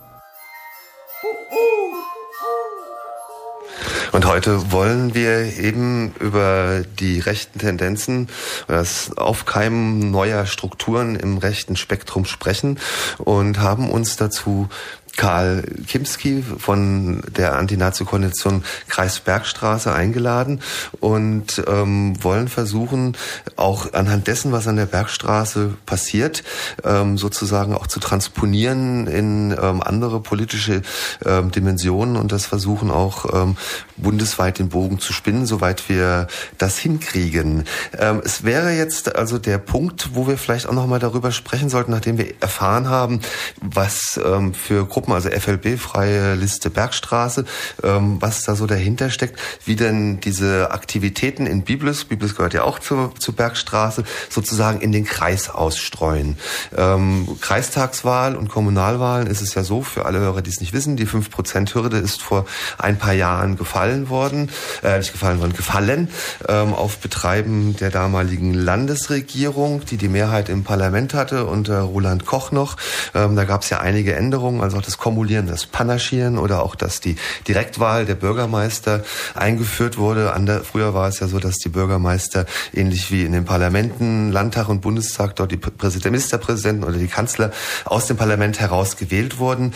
[4.13, 8.29] Und heute wollen wir eben über die rechten Tendenzen,
[8.67, 12.81] das Aufkeimen neuer Strukturen im rechten Spektrum sprechen
[13.19, 14.69] und haben uns dazu
[15.17, 20.61] Karl Kimski von der Anti-Nazi-Koalition Kreis Bergstraße eingeladen
[21.01, 23.17] und ähm, wollen versuchen,
[23.57, 26.43] auch anhand dessen, was an der Bergstraße passiert,
[26.85, 30.83] ähm, sozusagen auch zu transponieren in ähm, andere politische
[31.25, 33.57] ähm, Dimensionen und das versuchen auch ähm,
[33.97, 37.65] bundesweit den Bogen zu spinnen, soweit wir das hinkriegen.
[37.99, 41.91] Ähm, es wäre jetzt also der Punkt, wo wir vielleicht auch nochmal darüber sprechen sollten,
[41.91, 43.21] nachdem wir erfahren haben,
[43.61, 47.47] was ähm, für Gruppen Gruppen, also FLB, Freie Liste Bergstraße,
[47.83, 52.65] ähm, was da so dahinter steckt, wie denn diese Aktivitäten in Biblis, Biblis gehört ja
[52.65, 56.37] auch zur, zur Bergstraße, sozusagen in den Kreis ausstreuen.
[56.77, 60.99] Ähm, Kreistagswahl und Kommunalwahlen ist es ja so, für alle Hörer, die es nicht wissen,
[60.99, 62.45] die 5%-Hürde ist vor
[62.77, 64.51] ein paar Jahren gefallen worden,
[64.83, 66.11] äh, nicht gefallen worden, gefallen,
[66.47, 72.53] ähm, auf Betreiben der damaligen Landesregierung, die die Mehrheit im Parlament hatte, unter Roland Koch
[72.53, 72.77] noch.
[73.15, 76.75] Ähm, da gab es ja einige Änderungen, also auch das Kumulieren, das Panaschieren oder auch,
[76.75, 79.03] dass die Direktwahl der Bürgermeister
[79.35, 80.33] eingeführt wurde.
[80.33, 84.69] Ander, früher war es ja so, dass die Bürgermeister ähnlich wie in den Parlamenten, Landtag
[84.69, 87.51] und Bundestag dort die Präsident, Ministerpräsidenten oder die Kanzler
[87.85, 89.73] aus dem Parlament heraus gewählt wurden.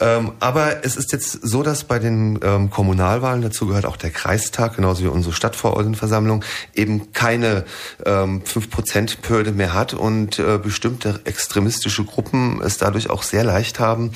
[0.00, 4.10] Ähm, aber es ist jetzt so, dass bei den ähm, Kommunalwahlen, dazu gehört auch der
[4.10, 6.44] Kreistag, genauso wie unsere Stadtverordnetenversammlung,
[6.74, 7.64] eben keine
[8.04, 14.12] ähm, 5%-Hürde mehr hat und äh, bestimmte extremistische Gruppen es dadurch auch sehr leicht haben,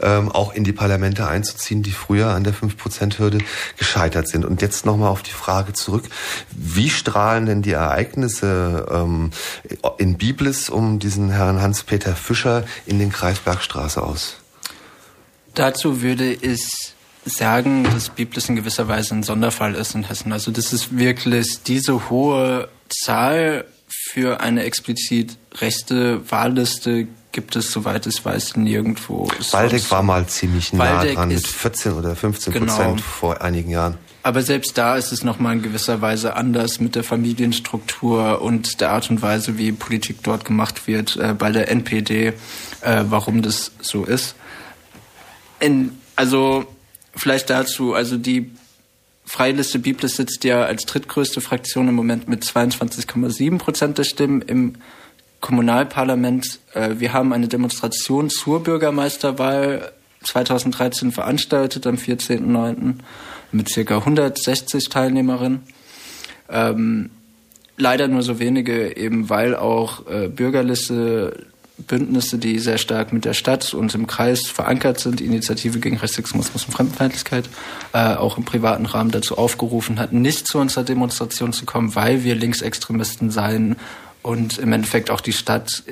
[0.00, 3.38] ähm, auch in die Parlamente einzuziehen, die früher an der 5%-Hürde
[3.76, 4.44] gescheitert sind.
[4.44, 6.04] Und jetzt nochmal auf die Frage zurück,
[6.50, 9.30] wie strahlen denn die Ereignisse ähm,
[9.98, 14.36] in Biblis um diesen Herrn Hans-Peter Fischer in den Kreis Bergstraße aus?
[15.54, 16.94] Dazu würde ich
[17.24, 20.32] sagen, dass Biblis in gewisser Weise ein Sonderfall ist in Hessen.
[20.32, 28.06] Also das ist wirklich diese hohe Zahl für eine explizit rechte Wahlliste gibt es, soweit
[28.06, 29.28] ich weiß, nirgendwo.
[29.50, 32.64] Waldeck war mal ziemlich nah Waldeck dran mit 14 oder 15 genau.
[32.64, 33.98] Prozent vor einigen Jahren.
[34.22, 38.90] Aber selbst da ist es nochmal in gewisser Weise anders mit der Familienstruktur und der
[38.90, 42.32] Art und Weise, wie Politik dort gemacht wird äh, bei der NPD,
[42.80, 44.34] äh, warum das so ist.
[45.60, 46.64] In, also
[47.14, 48.50] vielleicht dazu, also die
[49.26, 54.76] Freiliste Biblis sitzt ja als drittgrößte Fraktion im Moment mit 22,7 Prozent der Stimmen im
[55.46, 56.58] Kommunalparlament.
[56.74, 59.92] Äh, wir haben eine Demonstration zur Bürgermeisterwahl
[60.24, 62.94] 2013 veranstaltet am 14.09.
[63.52, 65.62] mit circa 160 Teilnehmerinnen.
[66.50, 67.10] Ähm,
[67.76, 71.46] leider nur so wenige, eben weil auch äh, Bürgerliste
[71.78, 76.64] Bündnisse, die sehr stark mit der Stadt und im Kreis verankert sind, Initiative gegen Rechtsextremismus
[76.64, 77.48] und Fremdenfeindlichkeit,
[77.92, 82.24] äh, auch im privaten Rahmen dazu aufgerufen hat, nicht zu unserer Demonstration zu kommen, weil
[82.24, 83.76] wir Linksextremisten seien
[84.26, 85.84] und im Endeffekt auch die Stadt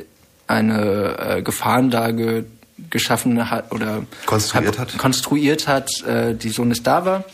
[0.48, 2.46] eine äh, Gefahrenlage
[2.90, 7.24] geschaffen hat oder konstruiert hat, konstruiert hat äh, die so nicht da war.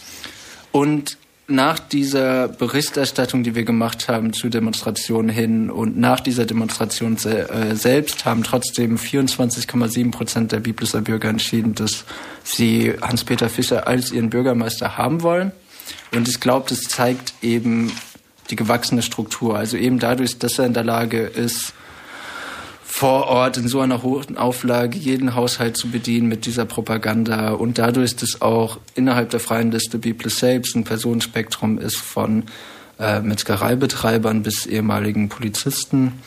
[0.73, 7.17] Und nach dieser Berichterstattung, die wir gemacht haben zu Demonstrationen hin und nach dieser Demonstration
[7.17, 12.05] se äh, selbst haben trotzdem 24,7 Prozent der Biblischer Bürger entschieden, dass
[12.45, 15.53] sie Hans-Peter Fischer als ihren Bürgermeister haben wollen.
[16.15, 17.91] Und ich glaube, das zeigt eben
[18.51, 19.57] die gewachsene Struktur.
[19.57, 21.73] Also eben dadurch, dass er in der Lage ist,
[23.01, 27.79] vor Ort in so einer hohen Auflage jeden Haushalt zu bedienen mit dieser Propaganda und
[27.79, 32.45] dadurch, dass auch innerhalb der freien Liste Biblis selbst ein Personenspektrum ist von
[32.99, 36.21] äh, Metzgereibetreibern bis ehemaligen Polizisten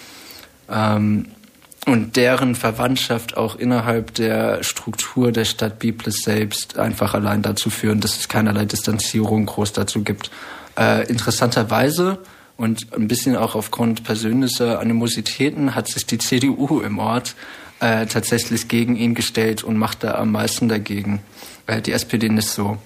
[0.68, 1.28] ähm,
[1.86, 8.00] und deren Verwandtschaft auch innerhalb der Struktur der Stadt Biblis selbst einfach allein dazu führen,
[8.00, 10.32] dass es keinerlei Distanzierung groß dazu gibt,
[10.78, 12.20] äh, interessanterweise
[12.58, 17.36] und ein bisschen auch aufgrund persönlicher Animositäten hat sich die CDU im Ort
[17.80, 21.22] äh, tatsächlich gegen ihn gestellt und macht da am meisten dagegen.
[21.68, 22.78] äh, die SPD nicht so.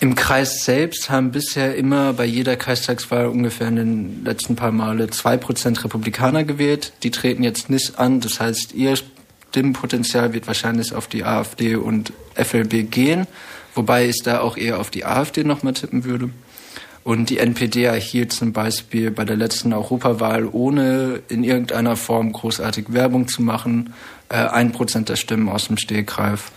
[0.00, 5.10] Im Kreis selbst haben bisher immer bei jeder Kreistagswahl ungefähr in den letzten paar Male
[5.10, 6.92] zwei Prozent Republikaner gewählt.
[7.02, 8.20] Die treten jetzt nicht an.
[8.20, 8.94] Das heißt, ihr
[9.50, 13.26] Stimmenpotenzial wird wahrscheinlich auf die AfD und FLB gehen,
[13.74, 16.30] wobei ich da auch eher auf die AfD nochmal tippen würde.
[17.08, 22.92] Und die NPD erhielt zum Beispiel bei der letzten Europawahl, ohne in irgendeiner Form großartig
[22.92, 23.94] Werbung zu machen,
[24.28, 26.52] äh, ein Prozent der Stimmen aus dem Stegreif.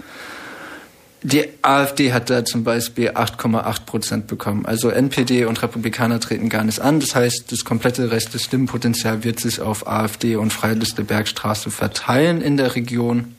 [1.24, 4.66] Die AfD hat da zum Beispiel 8,8 Prozent bekommen.
[4.66, 7.00] Also NPD und Republikaner treten gar nicht an.
[7.00, 12.58] Das heißt, das komplette rechte Stimmenpotenzial wird sich auf AfD und Freiliste Bergstraße verteilen in
[12.58, 13.36] der Region.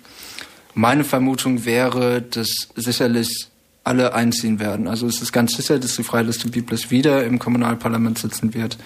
[0.72, 3.51] Meine Vermutung wäre, dass sicherlich
[3.85, 4.87] alle einziehen werden.
[4.87, 8.79] Also es ist ganz sicher, dass die Freiliste Biblis wieder im Kommunalparlament sitzen wird.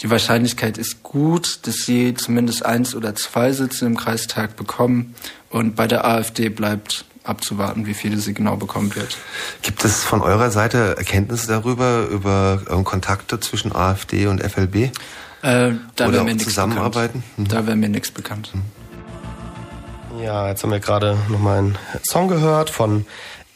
[0.00, 5.14] Die Wahrscheinlichkeit ist gut, dass sie zumindest eins oder zwei Sitze im Kreistag bekommen.
[5.50, 9.16] Und bei der AfD bleibt abzuwarten, wie viele sie genau bekommen wird.
[9.62, 14.90] Gibt es von eurer Seite Erkenntnisse darüber, über ähm, Kontakte zwischen AfD und FLB?
[15.42, 17.22] Äh, da Oder mir zusammenarbeiten?
[17.36, 17.48] Mhm.
[17.48, 18.52] Da wäre mir nichts bekannt.
[20.22, 23.06] Ja, jetzt haben wir gerade nochmal einen Song gehört von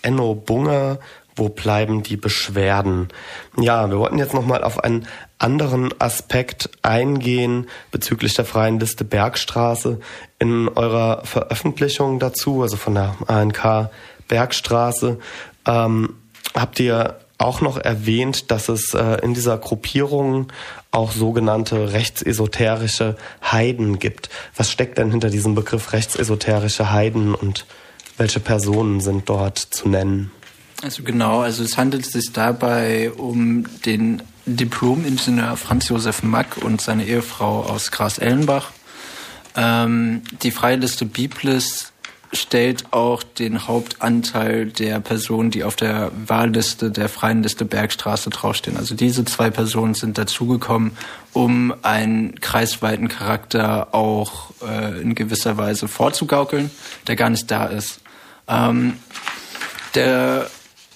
[0.02, 0.98] Enno Bunger,
[1.36, 3.08] wo bleiben die Beschwerden?
[3.56, 5.06] Ja, wir wollten jetzt nochmal auf einen
[5.38, 10.00] anderen Aspekt eingehen bezüglich der freien Liste Bergstraße.
[10.38, 13.90] In eurer Veröffentlichung dazu, also von der ANK
[14.26, 15.18] Bergstraße,
[15.66, 16.16] ähm,
[16.54, 20.48] habt ihr auch noch erwähnt, dass es äh, in dieser Gruppierung
[20.90, 24.28] auch sogenannte rechtsesoterische Heiden gibt.
[24.56, 27.64] Was steckt denn hinter diesem Begriff rechtsesoterische Heiden und
[28.18, 30.30] welche Personen sind dort zu nennen?
[30.82, 37.04] Also genau, also es handelt sich dabei um den Diplom-Ingenieur Franz Josef Mack und seine
[37.04, 38.70] Ehefrau aus Gras-Ellenbach.
[39.56, 41.92] Ähm, die Freiliste Biblis
[42.32, 48.76] stellt auch den Hauptanteil der Personen, die auf der Wahlliste der Freien Liste Bergstraße draufstehen.
[48.76, 50.92] Also diese zwei Personen sind dazugekommen,
[51.32, 56.70] um einen kreisweiten Charakter auch äh, in gewisser Weise vorzugaukeln,
[57.06, 58.00] der gar nicht da ist.
[58.48, 58.94] Ähm,
[59.94, 60.48] der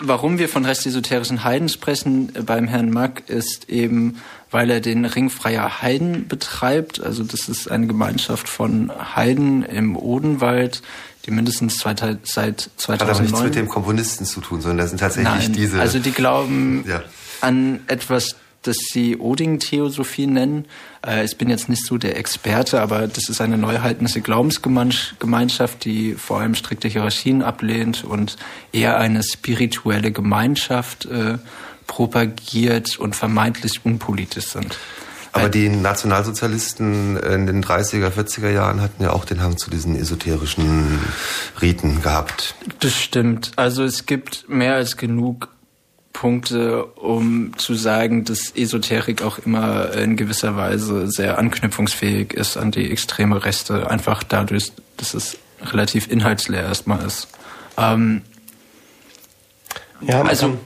[0.02, 5.04] warum wir von restesoterischen Heiden sprechen äh, beim Herrn Mack ist eben, weil er den
[5.04, 7.02] Ring freier Heiden betreibt.
[7.02, 10.82] Also das ist eine Gemeinschaft von Heiden im Odenwald,
[11.24, 12.68] die mindestens seit 2009...
[12.88, 15.80] Hat aber nichts mit dem Komponisten zu tun, sondern das sind tatsächlich Nein, diese...
[15.80, 17.02] also die glauben ja.
[17.40, 20.66] an etwas das sie Oding-Theosophie nennen.
[21.06, 26.14] Äh, ich bin jetzt nicht so der Experte, aber das ist eine neuheitliche Glaubensgemeinschaft, die
[26.14, 28.36] vor allem strikte Hierarchien ablehnt und
[28.72, 31.38] eher eine spirituelle Gemeinschaft äh,
[31.86, 34.76] propagiert und vermeintlich unpolitisch sind.
[35.32, 39.96] Aber die Nationalsozialisten in den 30er, 40er Jahren hatten ja auch den Hang zu diesen
[39.96, 40.98] esoterischen
[41.62, 42.54] Riten gehabt.
[42.80, 43.52] Das stimmt.
[43.56, 45.48] Also es gibt mehr als genug
[46.12, 52.70] Punkte, um zu sagen, dass Esoterik auch immer in gewisser Weise sehr anknüpfungsfähig ist an
[52.70, 57.28] die extreme Rechte, einfach dadurch, dass es relativ inhaltsleer erstmal ist.
[57.76, 58.22] Ähm,
[60.00, 60.58] ja, man, also, kann,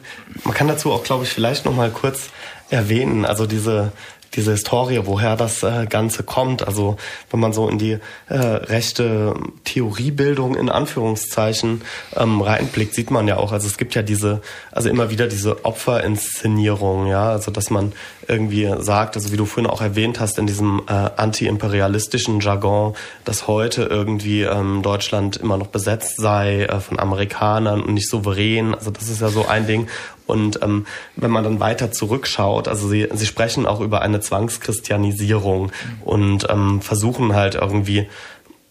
[0.45, 2.31] man kann dazu auch, glaube ich, vielleicht noch mal kurz
[2.71, 3.93] erwähnen, also diese
[4.37, 6.67] diese Historie, woher das äh, Ganze kommt.
[6.67, 6.97] Also
[7.31, 11.83] wenn man so in die äh, rechte Theoriebildung in Anführungszeichen
[12.15, 15.65] ähm, reinblickt, sieht man ja auch, also es gibt ja diese, also immer wieder diese
[15.65, 17.93] Opferinszenierung, ja, also dass man
[18.29, 23.47] irgendwie sagt, also wie du vorhin auch erwähnt hast, in diesem äh, anti-imperialistischen Jargon, dass
[23.47, 28.75] heute irgendwie ähm, Deutschland immer noch besetzt sei äh, von Amerikanern und nicht souverän.
[28.75, 29.89] Also das ist ja so ein Ding.
[30.27, 35.71] Und ähm, wenn man dann weiter zurückschaut, also sie, sie sprechen auch über eine Zwangschristianisierung
[36.05, 38.09] und ähm, versuchen halt irgendwie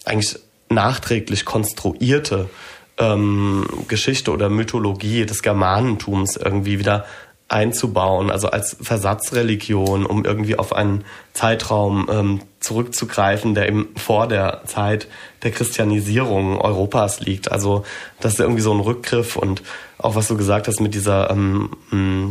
[0.04, 0.38] eigentlich
[0.70, 2.50] nachträglich konstruierte
[2.98, 7.06] ähm, Geschichte oder Mythologie des Germanentums irgendwie wieder
[7.48, 14.64] einzubauen, also als Versatzreligion, um irgendwie auf einen Zeitraum ähm, zurückzugreifen, der eben vor der
[14.66, 15.08] Zeit
[15.44, 17.52] der Christianisierung Europas liegt.
[17.52, 17.86] Also
[18.20, 19.62] das ist irgendwie so ein Rückgriff und
[20.00, 21.70] auch was du gesagt hast mit dieser ähm,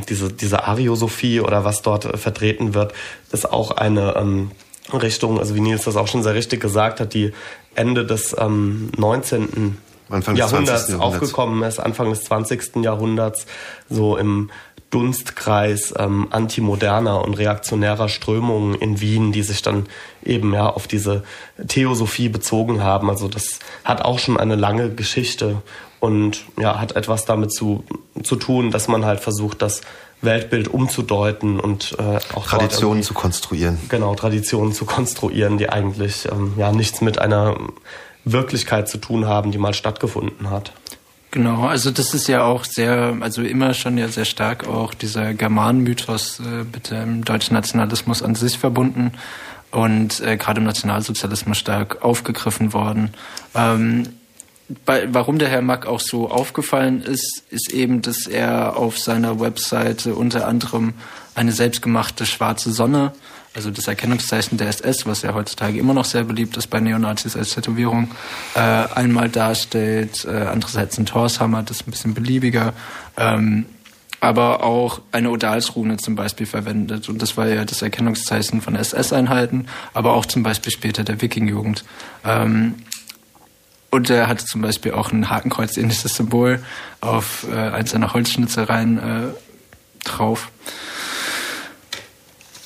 [0.09, 2.93] diese diese Ariosophie oder was dort vertreten wird,
[3.31, 4.51] ist auch eine ähm,
[4.93, 7.33] Richtung, also wie Nils das auch schon sehr richtig gesagt hat, die
[7.75, 9.79] Ende des ähm, 19.
[10.11, 12.77] Anfang Jahrhunderts, Jahrhunderts aufgekommen ist, Anfang des 20.
[12.83, 13.47] Jahrhunderts,
[13.89, 14.51] so im
[14.95, 19.87] Dunstkreis ähm, antimoderner und reaktionärer Strömungen in Wien, die sich dann
[20.25, 21.25] eben ja auf diese
[21.67, 23.11] Theosophie bezogen haben.
[23.11, 25.63] Also das hat auch schon eine lange Geschichte
[25.99, 27.83] und ja, hat etwas damit zu,
[28.23, 29.81] zu tun, dass man halt versucht, das
[30.23, 33.79] Weltbild umzudeuten und äh, auch Traditionen zu konstruieren.
[33.89, 37.57] Genau, Traditionen zu konstruieren, die eigentlich ähm, ja nichts mit einer
[38.25, 40.73] Wirklichkeit zu tun haben, die mal stattgefunden hat.
[41.35, 45.35] Genau, also das ist ja auch sehr, also immer schon ja sehr stark auch dieser
[45.35, 49.11] Germanenmythos äh, mit dem deutschen Nationalismus an sich verbunden
[49.73, 53.15] und äh, gerade im Nationalsozialismus stark aufgegriffen worden.
[53.53, 54.11] Ähm,
[54.85, 59.41] bei, warum der Herr Mack auch so aufgefallen ist, ist eben, dass er auf seiner
[59.41, 60.95] Webseite unter anderem
[61.35, 63.13] eine selbstgemachte schwarze Sonne
[63.55, 67.37] also das Erkennungszeichen der SS, was ja heutzutage immer noch sehr beliebt ist bei Neonazis
[67.37, 68.11] als Tätowierung,
[68.55, 72.73] äh, einmal darstellt, äh, andererseits ein Torshammer, das ist ein bisschen beliebiger,
[73.17, 73.67] ähm,
[74.21, 77.09] aber auch eine Odalsrune zum Beispiel verwendet.
[77.09, 81.85] Und das war ja das Erkennungszeichen von SS-Einheiten, aber auch zum Beispiel später der Wiking-Jugend.
[82.25, 82.75] Ähm,
[83.91, 86.61] und er hatte zum Beispiel auch ein Hakenkreuz-ähnliches Symbol
[87.01, 89.21] auf äh, eins seiner Holzschnitzereien äh,
[90.05, 90.51] drauf.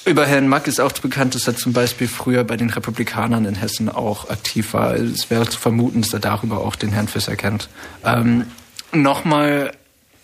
[0.09, 3.56] Über Herrn Mack ist auch bekannt, dass er zum Beispiel früher bei den Republikanern in
[3.56, 4.94] Hessen auch aktiv war.
[4.94, 7.68] Es wäre zu vermuten, dass er darüber auch den Herrn Fischer kennt.
[8.06, 8.46] Ähm,
[8.90, 9.72] nochmal,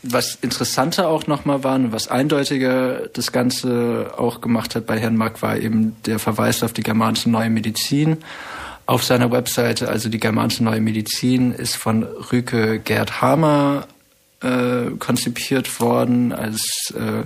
[0.02, 5.16] was interessanter auch nochmal war und was eindeutiger das Ganze auch gemacht hat bei Herrn
[5.16, 8.24] Mack, war eben der Verweis auf die germanische Neue Medizin
[8.86, 9.88] auf seiner Webseite.
[9.90, 13.86] Also die germanische Neue Medizin ist von Rüke Gerd Hamer
[14.40, 17.24] äh, konzipiert worden als äh,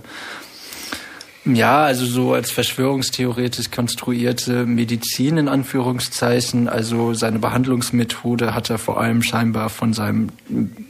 [1.55, 6.69] ja, also so als verschwörungstheoretisch konstruierte Medizin in Anführungszeichen.
[6.69, 10.31] Also seine Behandlungsmethode hat er vor allem scheinbar von seinem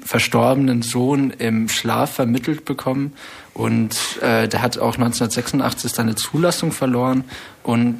[0.05, 3.13] verstorbenen Sohn im Schlaf vermittelt bekommen.
[3.55, 7.25] Und äh, der hat auch 1986 seine Zulassung verloren.
[7.63, 7.99] Und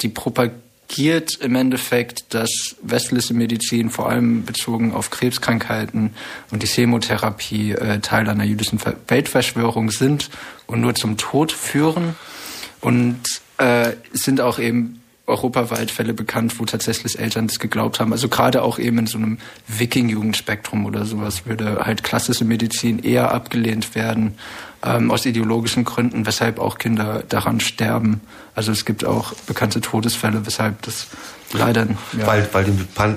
[0.00, 6.10] die Propaganda riskiert im Endeffekt, dass westliche Medizin vor allem bezogen auf Krebskrankheiten
[6.50, 10.30] und die Chemotherapie äh, Teil einer jüdischen Weltverschwörung sind
[10.66, 12.16] und nur zum Tod führen.
[12.80, 13.20] Und
[13.58, 18.12] äh, sind auch eben europaweit Fälle bekannt, wo tatsächlich Eltern das geglaubt haben.
[18.12, 19.38] Also gerade auch eben in so einem
[19.68, 24.34] Wiking-Jugendspektrum oder sowas würde halt klassische Medizin eher abgelehnt werden
[24.82, 28.20] ähm, aus ideologischen Gründen, weshalb auch Kinder daran sterben.
[28.54, 31.06] Also es gibt auch bekannte Todesfälle, weshalb das
[31.52, 31.86] leider...
[32.18, 32.26] Ja.
[32.26, 32.72] Weil, weil die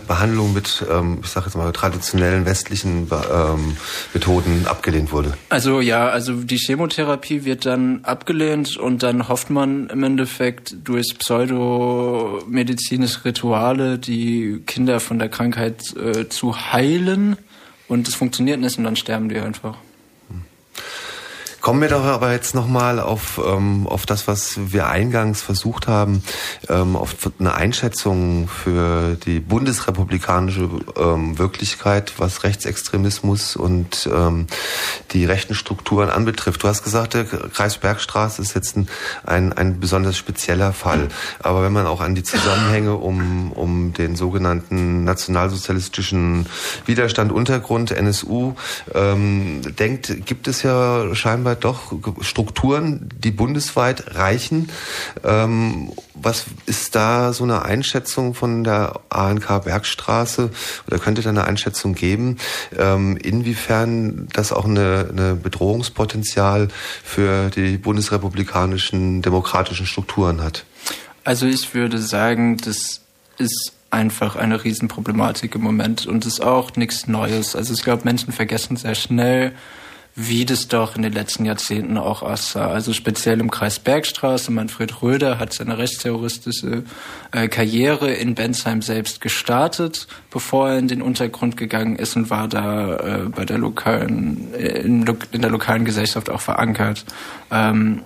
[0.08, 3.76] Behandlung mit, ähm, ich sage jetzt mal, traditionellen westlichen ähm,
[4.14, 5.34] Methoden abgelehnt wurde.
[5.50, 11.18] Also ja, also die Chemotherapie wird dann abgelehnt und dann hofft man im Endeffekt durch
[11.18, 17.38] pseudomedizinische Rituale die Kinder von der Krankheit äh, zu heilen
[17.88, 19.78] und es funktioniert nicht und dann sterben die einfach.
[21.64, 26.22] Kommen wir doch aber jetzt nochmal auf, ähm, auf das, was wir eingangs versucht haben,
[26.68, 34.48] ähm, auf eine Einschätzung für die bundesrepublikanische ähm, Wirklichkeit, was Rechtsextremismus und ähm,
[35.12, 36.64] die rechten Strukturen anbetrifft.
[36.64, 38.90] Du hast gesagt, der Kreis Bergstraße ist jetzt ein,
[39.26, 41.08] ein, ein besonders spezieller Fall.
[41.40, 46.46] Aber wenn man auch an die Zusammenhänge um, um den sogenannten nationalsozialistischen
[46.86, 48.56] Widerstand Untergrund, NSU,
[48.94, 54.70] ähm, denkt, gibt es ja scheinbar aber doch Strukturen, die bundesweit reichen.
[55.24, 60.50] Ähm, was ist da so eine Einschätzung von der ANK Bergstraße
[60.88, 62.38] oder könnte da eine Einschätzung geben,
[62.78, 66.70] ähm, inwiefern das auch eine, eine Bedrohungspotenzial
[67.04, 70.66] für die bundesrepublikanischen demokratischen Strukturen hat?
[71.24, 73.02] Also ich würde sagen, das
[73.38, 77.56] ist einfach eine Riesenproblematik im Moment und ist auch nichts Neues.
[77.56, 79.54] Also ich glaube, Menschen vergessen sehr schnell,
[80.16, 82.68] wie das doch in den letzten Jahrzehnten auch aussah.
[82.68, 84.52] Also speziell im Kreis Bergstraße.
[84.52, 86.84] Manfred Röder hat seine rechtsterroristische
[87.32, 92.48] äh, Karriere in Bensheim selbst gestartet, bevor er in den Untergrund gegangen ist und war
[92.48, 97.06] da äh, bei der lokalen, äh, in, in, der lokalen Gesellschaft auch verankert.
[97.50, 98.04] Ähm,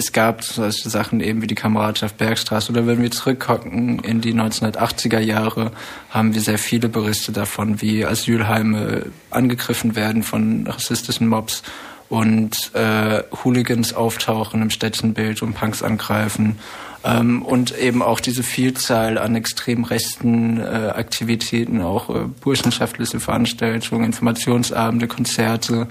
[0.00, 4.32] es gab solche Sachen eben wie die Kameradschaft Bergstraße oder wenn wir zurückgucken in die
[4.32, 5.72] 1980er Jahre,
[6.08, 11.62] haben wir sehr viele Berichte davon, wie Asylheime angegriffen werden von rassistischen Mobs
[12.08, 16.58] und äh, Hooligans auftauchen im Städtenbild und Punks angreifen.
[17.04, 24.04] Ähm, und eben auch diese Vielzahl an extrem rechten äh, Aktivitäten, auch äh, burschenschaftliche Veranstaltungen,
[24.04, 25.88] Informationsabende, Konzerte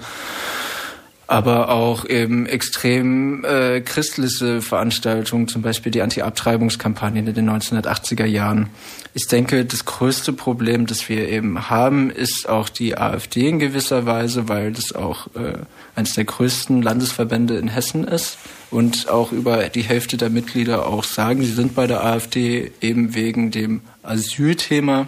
[1.30, 8.68] aber auch eben extrem äh, christliche Veranstaltungen, zum Beispiel die Anti-Abtreibungskampagne in den 1980er Jahren.
[9.14, 14.06] Ich denke, das größte Problem, das wir eben haben, ist auch die AfD in gewisser
[14.06, 15.58] Weise, weil das auch äh,
[15.94, 18.36] eines der größten Landesverbände in Hessen ist
[18.72, 23.14] und auch über die Hälfte der Mitglieder auch sagen, sie sind bei der AfD eben
[23.14, 25.06] wegen dem Asylthema.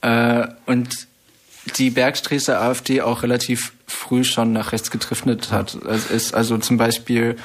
[0.00, 1.06] Äh, und
[1.76, 5.74] die Bergstreßer AfD auch relativ früh schon nach rechts getriftet hat.
[5.74, 7.36] Es ist also zum Beispiel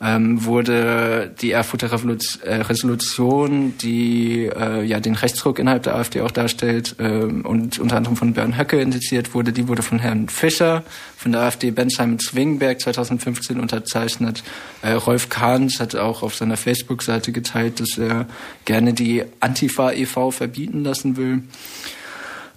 [0.00, 6.20] ähm, wurde die Erfurter Revolution, äh, Resolution, die äh, ja den Rechtsruck innerhalb der AfD
[6.20, 10.28] auch darstellt äh, und unter anderem von Björn Höcke indiziert wurde, die wurde von Herrn
[10.28, 10.84] Fischer
[11.16, 14.44] von der AfD Bensheim-Zwingenberg 2015 unterzeichnet.
[14.82, 18.26] Äh, Rolf Kahns hat auch auf seiner Facebook-Seite geteilt, dass er
[18.64, 20.30] gerne die Antifa e.V.
[20.30, 21.42] verbieten lassen will.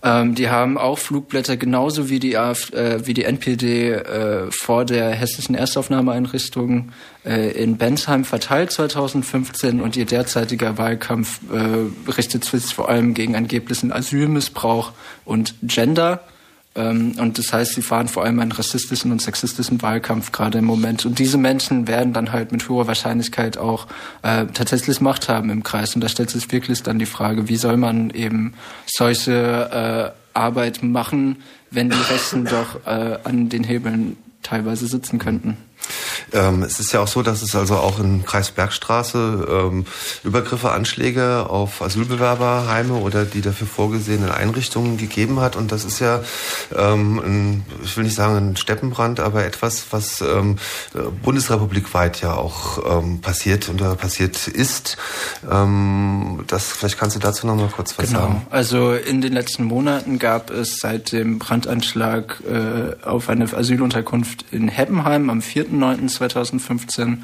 [0.03, 4.83] Ähm, die haben auch Flugblätter genauso wie die, AfD, äh, wie die NPD äh, vor
[4.85, 6.91] der hessischen Erstaufnahmeeinrichtung
[7.23, 13.35] äh, in Bensheim verteilt 2015 und ihr derzeitiger Wahlkampf äh, richtet sich vor allem gegen
[13.35, 14.93] angeblichen Asylmissbrauch
[15.23, 16.23] und Gender.
[16.75, 20.65] Ähm, und das heißt, sie fahren vor allem einen rassistischen und sexistischen Wahlkampf gerade im
[20.65, 21.05] Moment.
[21.05, 23.87] Und diese Menschen werden dann halt mit hoher Wahrscheinlichkeit auch
[24.21, 25.95] äh, tatsächlich Macht haben im Kreis.
[25.95, 28.53] Und da stellt sich wirklich dann die Frage, wie soll man eben
[28.85, 31.37] solche äh, Arbeit machen,
[31.71, 35.57] wenn die Rechten doch äh, an den Hebeln teilweise sitzen könnten.
[36.33, 39.85] Ähm, es ist ja auch so, dass es also auch in Kreis Bergstraße ähm,
[40.23, 45.55] Übergriffe, Anschläge auf Asylbewerberheime oder die dafür vorgesehenen Einrichtungen gegeben hat.
[45.55, 46.21] Und das ist ja,
[46.75, 50.57] ähm, ein, ich will nicht sagen ein Steppenbrand, aber etwas, was ähm,
[51.23, 54.97] bundesrepublikweit ja auch ähm, passiert und passiert ist.
[55.49, 58.19] Ähm, das, vielleicht kannst du dazu noch mal kurz was genau.
[58.19, 58.47] sagen.
[58.49, 64.67] Also in den letzten Monaten gab es seit dem Brandanschlag äh, auf eine Asylunterkunft in
[64.67, 65.41] Heppenheim am
[65.71, 67.17] 4.9.2015.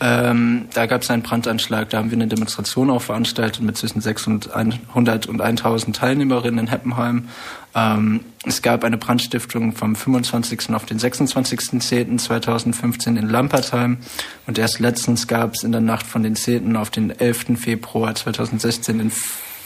[0.00, 4.00] Ähm, da gab es einen Brandanschlag, da haben wir eine Demonstration auch veranstaltet mit zwischen
[4.00, 7.28] 600 und 1000 Teilnehmerinnen in Heppenheim.
[7.74, 10.70] Ähm, es gab eine Brandstiftung vom 25.
[10.74, 13.98] auf den 26.10.2015 in Lampertheim
[14.46, 16.76] und erst letztens gab es in der Nacht von den 10.
[16.76, 17.58] auf den 11.
[17.58, 19.10] Februar 2016 in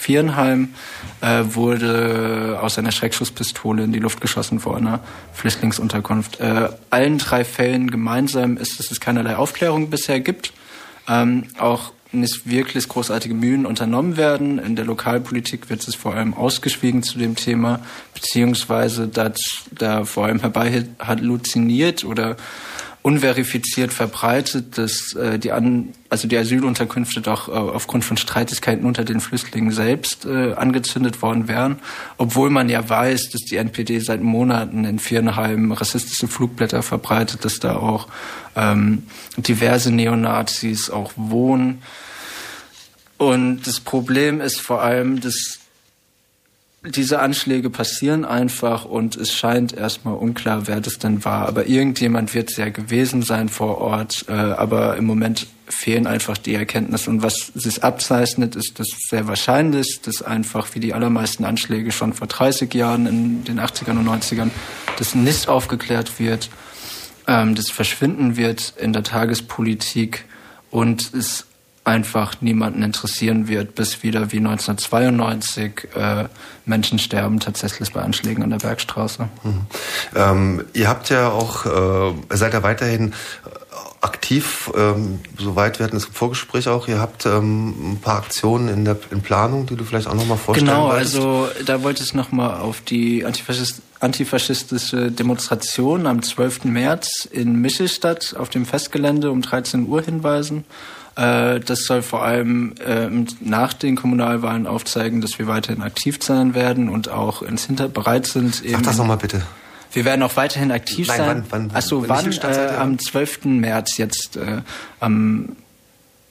[0.00, 0.70] Vierenheim
[1.20, 5.00] äh, wurde aus einer Schreckschusspistole in die Luft geschossen vor einer
[5.34, 6.40] Flüchtlingsunterkunft.
[6.40, 10.54] Äh, allen drei Fällen gemeinsam ist, dass es keinerlei Aufklärung bisher gibt.
[11.06, 14.58] Ähm, auch nicht wirklich großartige Mühen unternommen werden.
[14.58, 17.80] In der Lokalpolitik wird es vor allem ausgeschwiegen zu dem Thema,
[18.14, 19.30] beziehungsweise da,
[19.70, 22.36] da vor allem herbei halluziniert oder
[23.02, 29.04] unverifiziert verbreitet, dass äh, die an, also die Asylunterkünfte doch äh, aufgrund von Streitigkeiten unter
[29.04, 31.78] den Flüchtlingen selbst äh, angezündet worden wären,
[32.18, 37.58] obwohl man ja weiß, dass die NPD seit Monaten in Vierenheim rassistische Flugblätter verbreitet, dass
[37.58, 38.08] da auch
[38.54, 39.04] ähm,
[39.38, 41.82] diverse Neonazis auch wohnen.
[43.16, 45.59] Und das Problem ist vor allem, dass
[46.82, 51.46] diese Anschläge passieren einfach und es scheint erstmal unklar, wer das denn war.
[51.46, 54.24] Aber irgendjemand wird es ja gewesen sein vor Ort.
[54.28, 57.10] Äh, aber im Moment fehlen einfach die Erkenntnisse.
[57.10, 62.14] Und was sich abzeichnet, ist, dass sehr wahrscheinlich, dass einfach wie die allermeisten Anschläge schon
[62.14, 64.50] vor 30 Jahren in den 80ern und 90ern,
[64.98, 66.48] das nicht aufgeklärt wird,
[67.26, 70.24] ähm, das verschwinden wird in der Tagespolitik
[70.70, 71.46] und es
[71.90, 76.24] einfach niemanden interessieren wird, bis wieder wie 1992 äh,
[76.64, 79.28] Menschen sterben tatsächlich bei Anschlägen an der Bergstraße.
[79.42, 79.66] Mhm.
[80.14, 83.12] Ähm, ihr habt ja auch, äh, seid ja weiterhin
[84.00, 88.84] aktiv, ähm, soweit wir hatten das Vorgespräch auch, ihr habt ähm, ein paar Aktionen in
[88.84, 91.16] der in Planung, die du vielleicht auch nochmal vorstellen Genau, wolltest.
[91.16, 96.64] also da wollte ich nochmal auf die Antifaschist antifaschistische Demonstration am 12.
[96.64, 100.64] März in Michelstadt auf dem Festgelände um 13 Uhr hinweisen.
[101.20, 103.08] Äh, das soll vor allem äh,
[103.40, 108.26] nach den Kommunalwahlen aufzeigen, dass wir weiterhin aktiv sein werden und auch ins Hinter bereit
[108.26, 108.62] sind.
[108.66, 109.42] Sag das nochmal bitte.
[109.92, 111.44] Wir werden auch weiterhin aktiv Nein, sein.
[111.50, 112.32] Wann, wann, Achso, wann?
[112.32, 113.44] Äh, am 12.
[113.44, 114.62] März jetzt äh,
[114.98, 115.56] am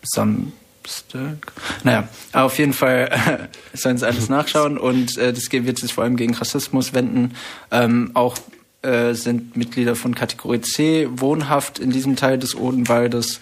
[0.02, 1.54] Samstag.
[1.84, 6.04] Naja, auf jeden Fall äh, sollen Sie alles nachschauen und äh, das wird sich vor
[6.04, 7.36] allem gegen Rassismus wenden.
[7.70, 8.38] Ähm, auch
[8.82, 13.40] äh, sind Mitglieder von Kategorie C wohnhaft in diesem Teil des Odenwaldes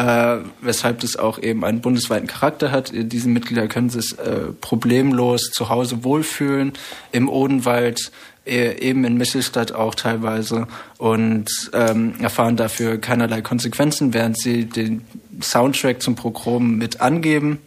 [0.00, 2.92] äh, weshalb das auch eben einen bundesweiten Charakter hat.
[2.94, 6.72] Diese Mitglieder können sich äh, problemlos zu Hause wohlfühlen,
[7.12, 8.10] im Odenwald,
[8.46, 15.04] äh, eben in Misselstadt auch teilweise und ähm, erfahren dafür keinerlei Konsequenzen, während sie den
[15.42, 17.58] Soundtrack zum Programm mit angeben.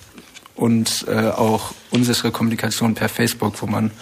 [0.54, 3.92] und äh, auch unsere Kommunikation per Facebook, wo man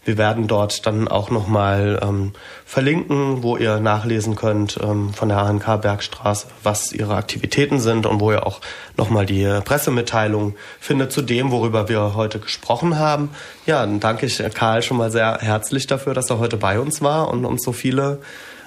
[0.04, 2.32] Wir werden dort dann auch nochmal ähm,
[2.64, 8.20] verlinken, wo ihr nachlesen könnt ähm, von der ANK Bergstraße, was ihre Aktivitäten sind und
[8.20, 8.62] wo ihr auch
[8.96, 13.28] nochmal die Pressemitteilung findet zu dem, worüber wir heute gesprochen haben.
[13.66, 17.02] Ja, dann danke ich Karl schon mal sehr herzlich dafür, dass er heute bei uns
[17.02, 18.20] war und uns so viele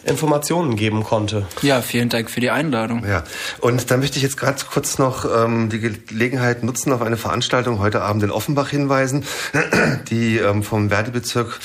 [0.04, 1.46] Informationen geben konnte.
[1.62, 3.06] Ja, vielen Dank für die Einladung.
[3.08, 3.24] Ja,
[3.60, 7.80] und da möchte ich jetzt gerade kurz noch ähm, die Gelegenheit nutzen, auf eine Veranstaltung
[7.80, 9.26] heute Abend in Offenbach hinweisen,
[10.10, 11.60] die ähm, vom Werdebezirk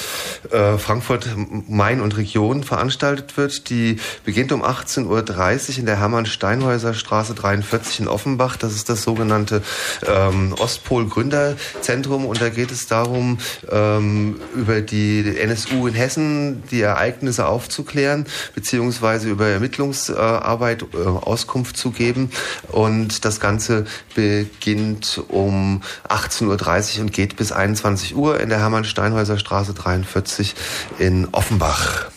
[0.50, 1.28] äh, Frankfurt,
[1.68, 3.70] Main und Region veranstaltet wird.
[3.70, 8.56] Die beginnt um 18.30 Uhr in der Hermann-Steinhäuser Straße 43 in Offenbach.
[8.56, 9.62] Das ist das sogenannte
[10.06, 13.38] ähm, Ostpol Gründerzentrum und da geht es darum,
[13.70, 21.90] ähm, über die NSU in Hessen die Ereignisse aufzuklären beziehungsweise über Ermittlungsarbeit äh, Auskunft zu
[21.90, 22.30] geben.
[22.68, 29.38] Und das Ganze beginnt um 18.30 Uhr und geht bis 21 Uhr in der Hermann-Steinhäuser
[29.38, 30.54] Straße 43
[30.98, 32.10] in Offenbach.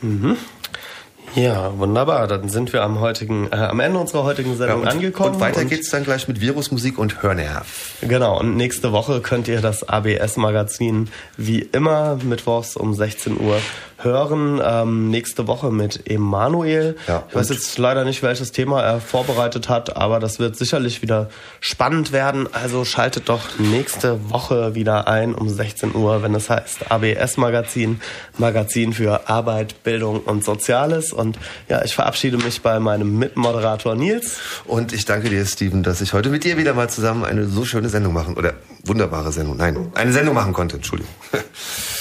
[0.00, 0.36] Mhm.
[1.34, 2.28] Ja, wunderbar.
[2.28, 5.34] Dann sind wir am heutigen, äh, am Ende unserer heutigen Sendung ja, und, angekommen.
[5.34, 7.96] Und weiter und geht's dann gleich mit Virusmusik und Hörnerv.
[8.02, 8.38] Genau.
[8.38, 13.60] Und nächste Woche könnt ihr das ABS-Magazin wie immer mittwochs um 16 Uhr
[13.98, 14.60] hören.
[14.64, 16.96] Ähm, nächste Woche mit Emanuel.
[17.06, 21.02] Ja, ich weiß jetzt leider nicht, welches Thema er vorbereitet hat, aber das wird sicherlich
[21.02, 21.28] wieder
[21.60, 22.48] spannend werden.
[22.52, 28.00] Also schaltet doch nächste Woche wieder ein um 16 Uhr, wenn es heißt ABS Magazin,
[28.38, 31.12] Magazin für Arbeit, Bildung und Soziales.
[31.12, 31.38] Und
[31.68, 34.38] ja, ich verabschiede mich bei meinem Mitmoderator Nils.
[34.64, 37.64] Und ich danke dir, Steven, dass ich heute mit dir wieder mal zusammen eine so
[37.64, 40.76] schöne Sendung machen oder wunderbare Sendung, nein, eine Sendung machen konnte.
[40.76, 41.12] Entschuldigung.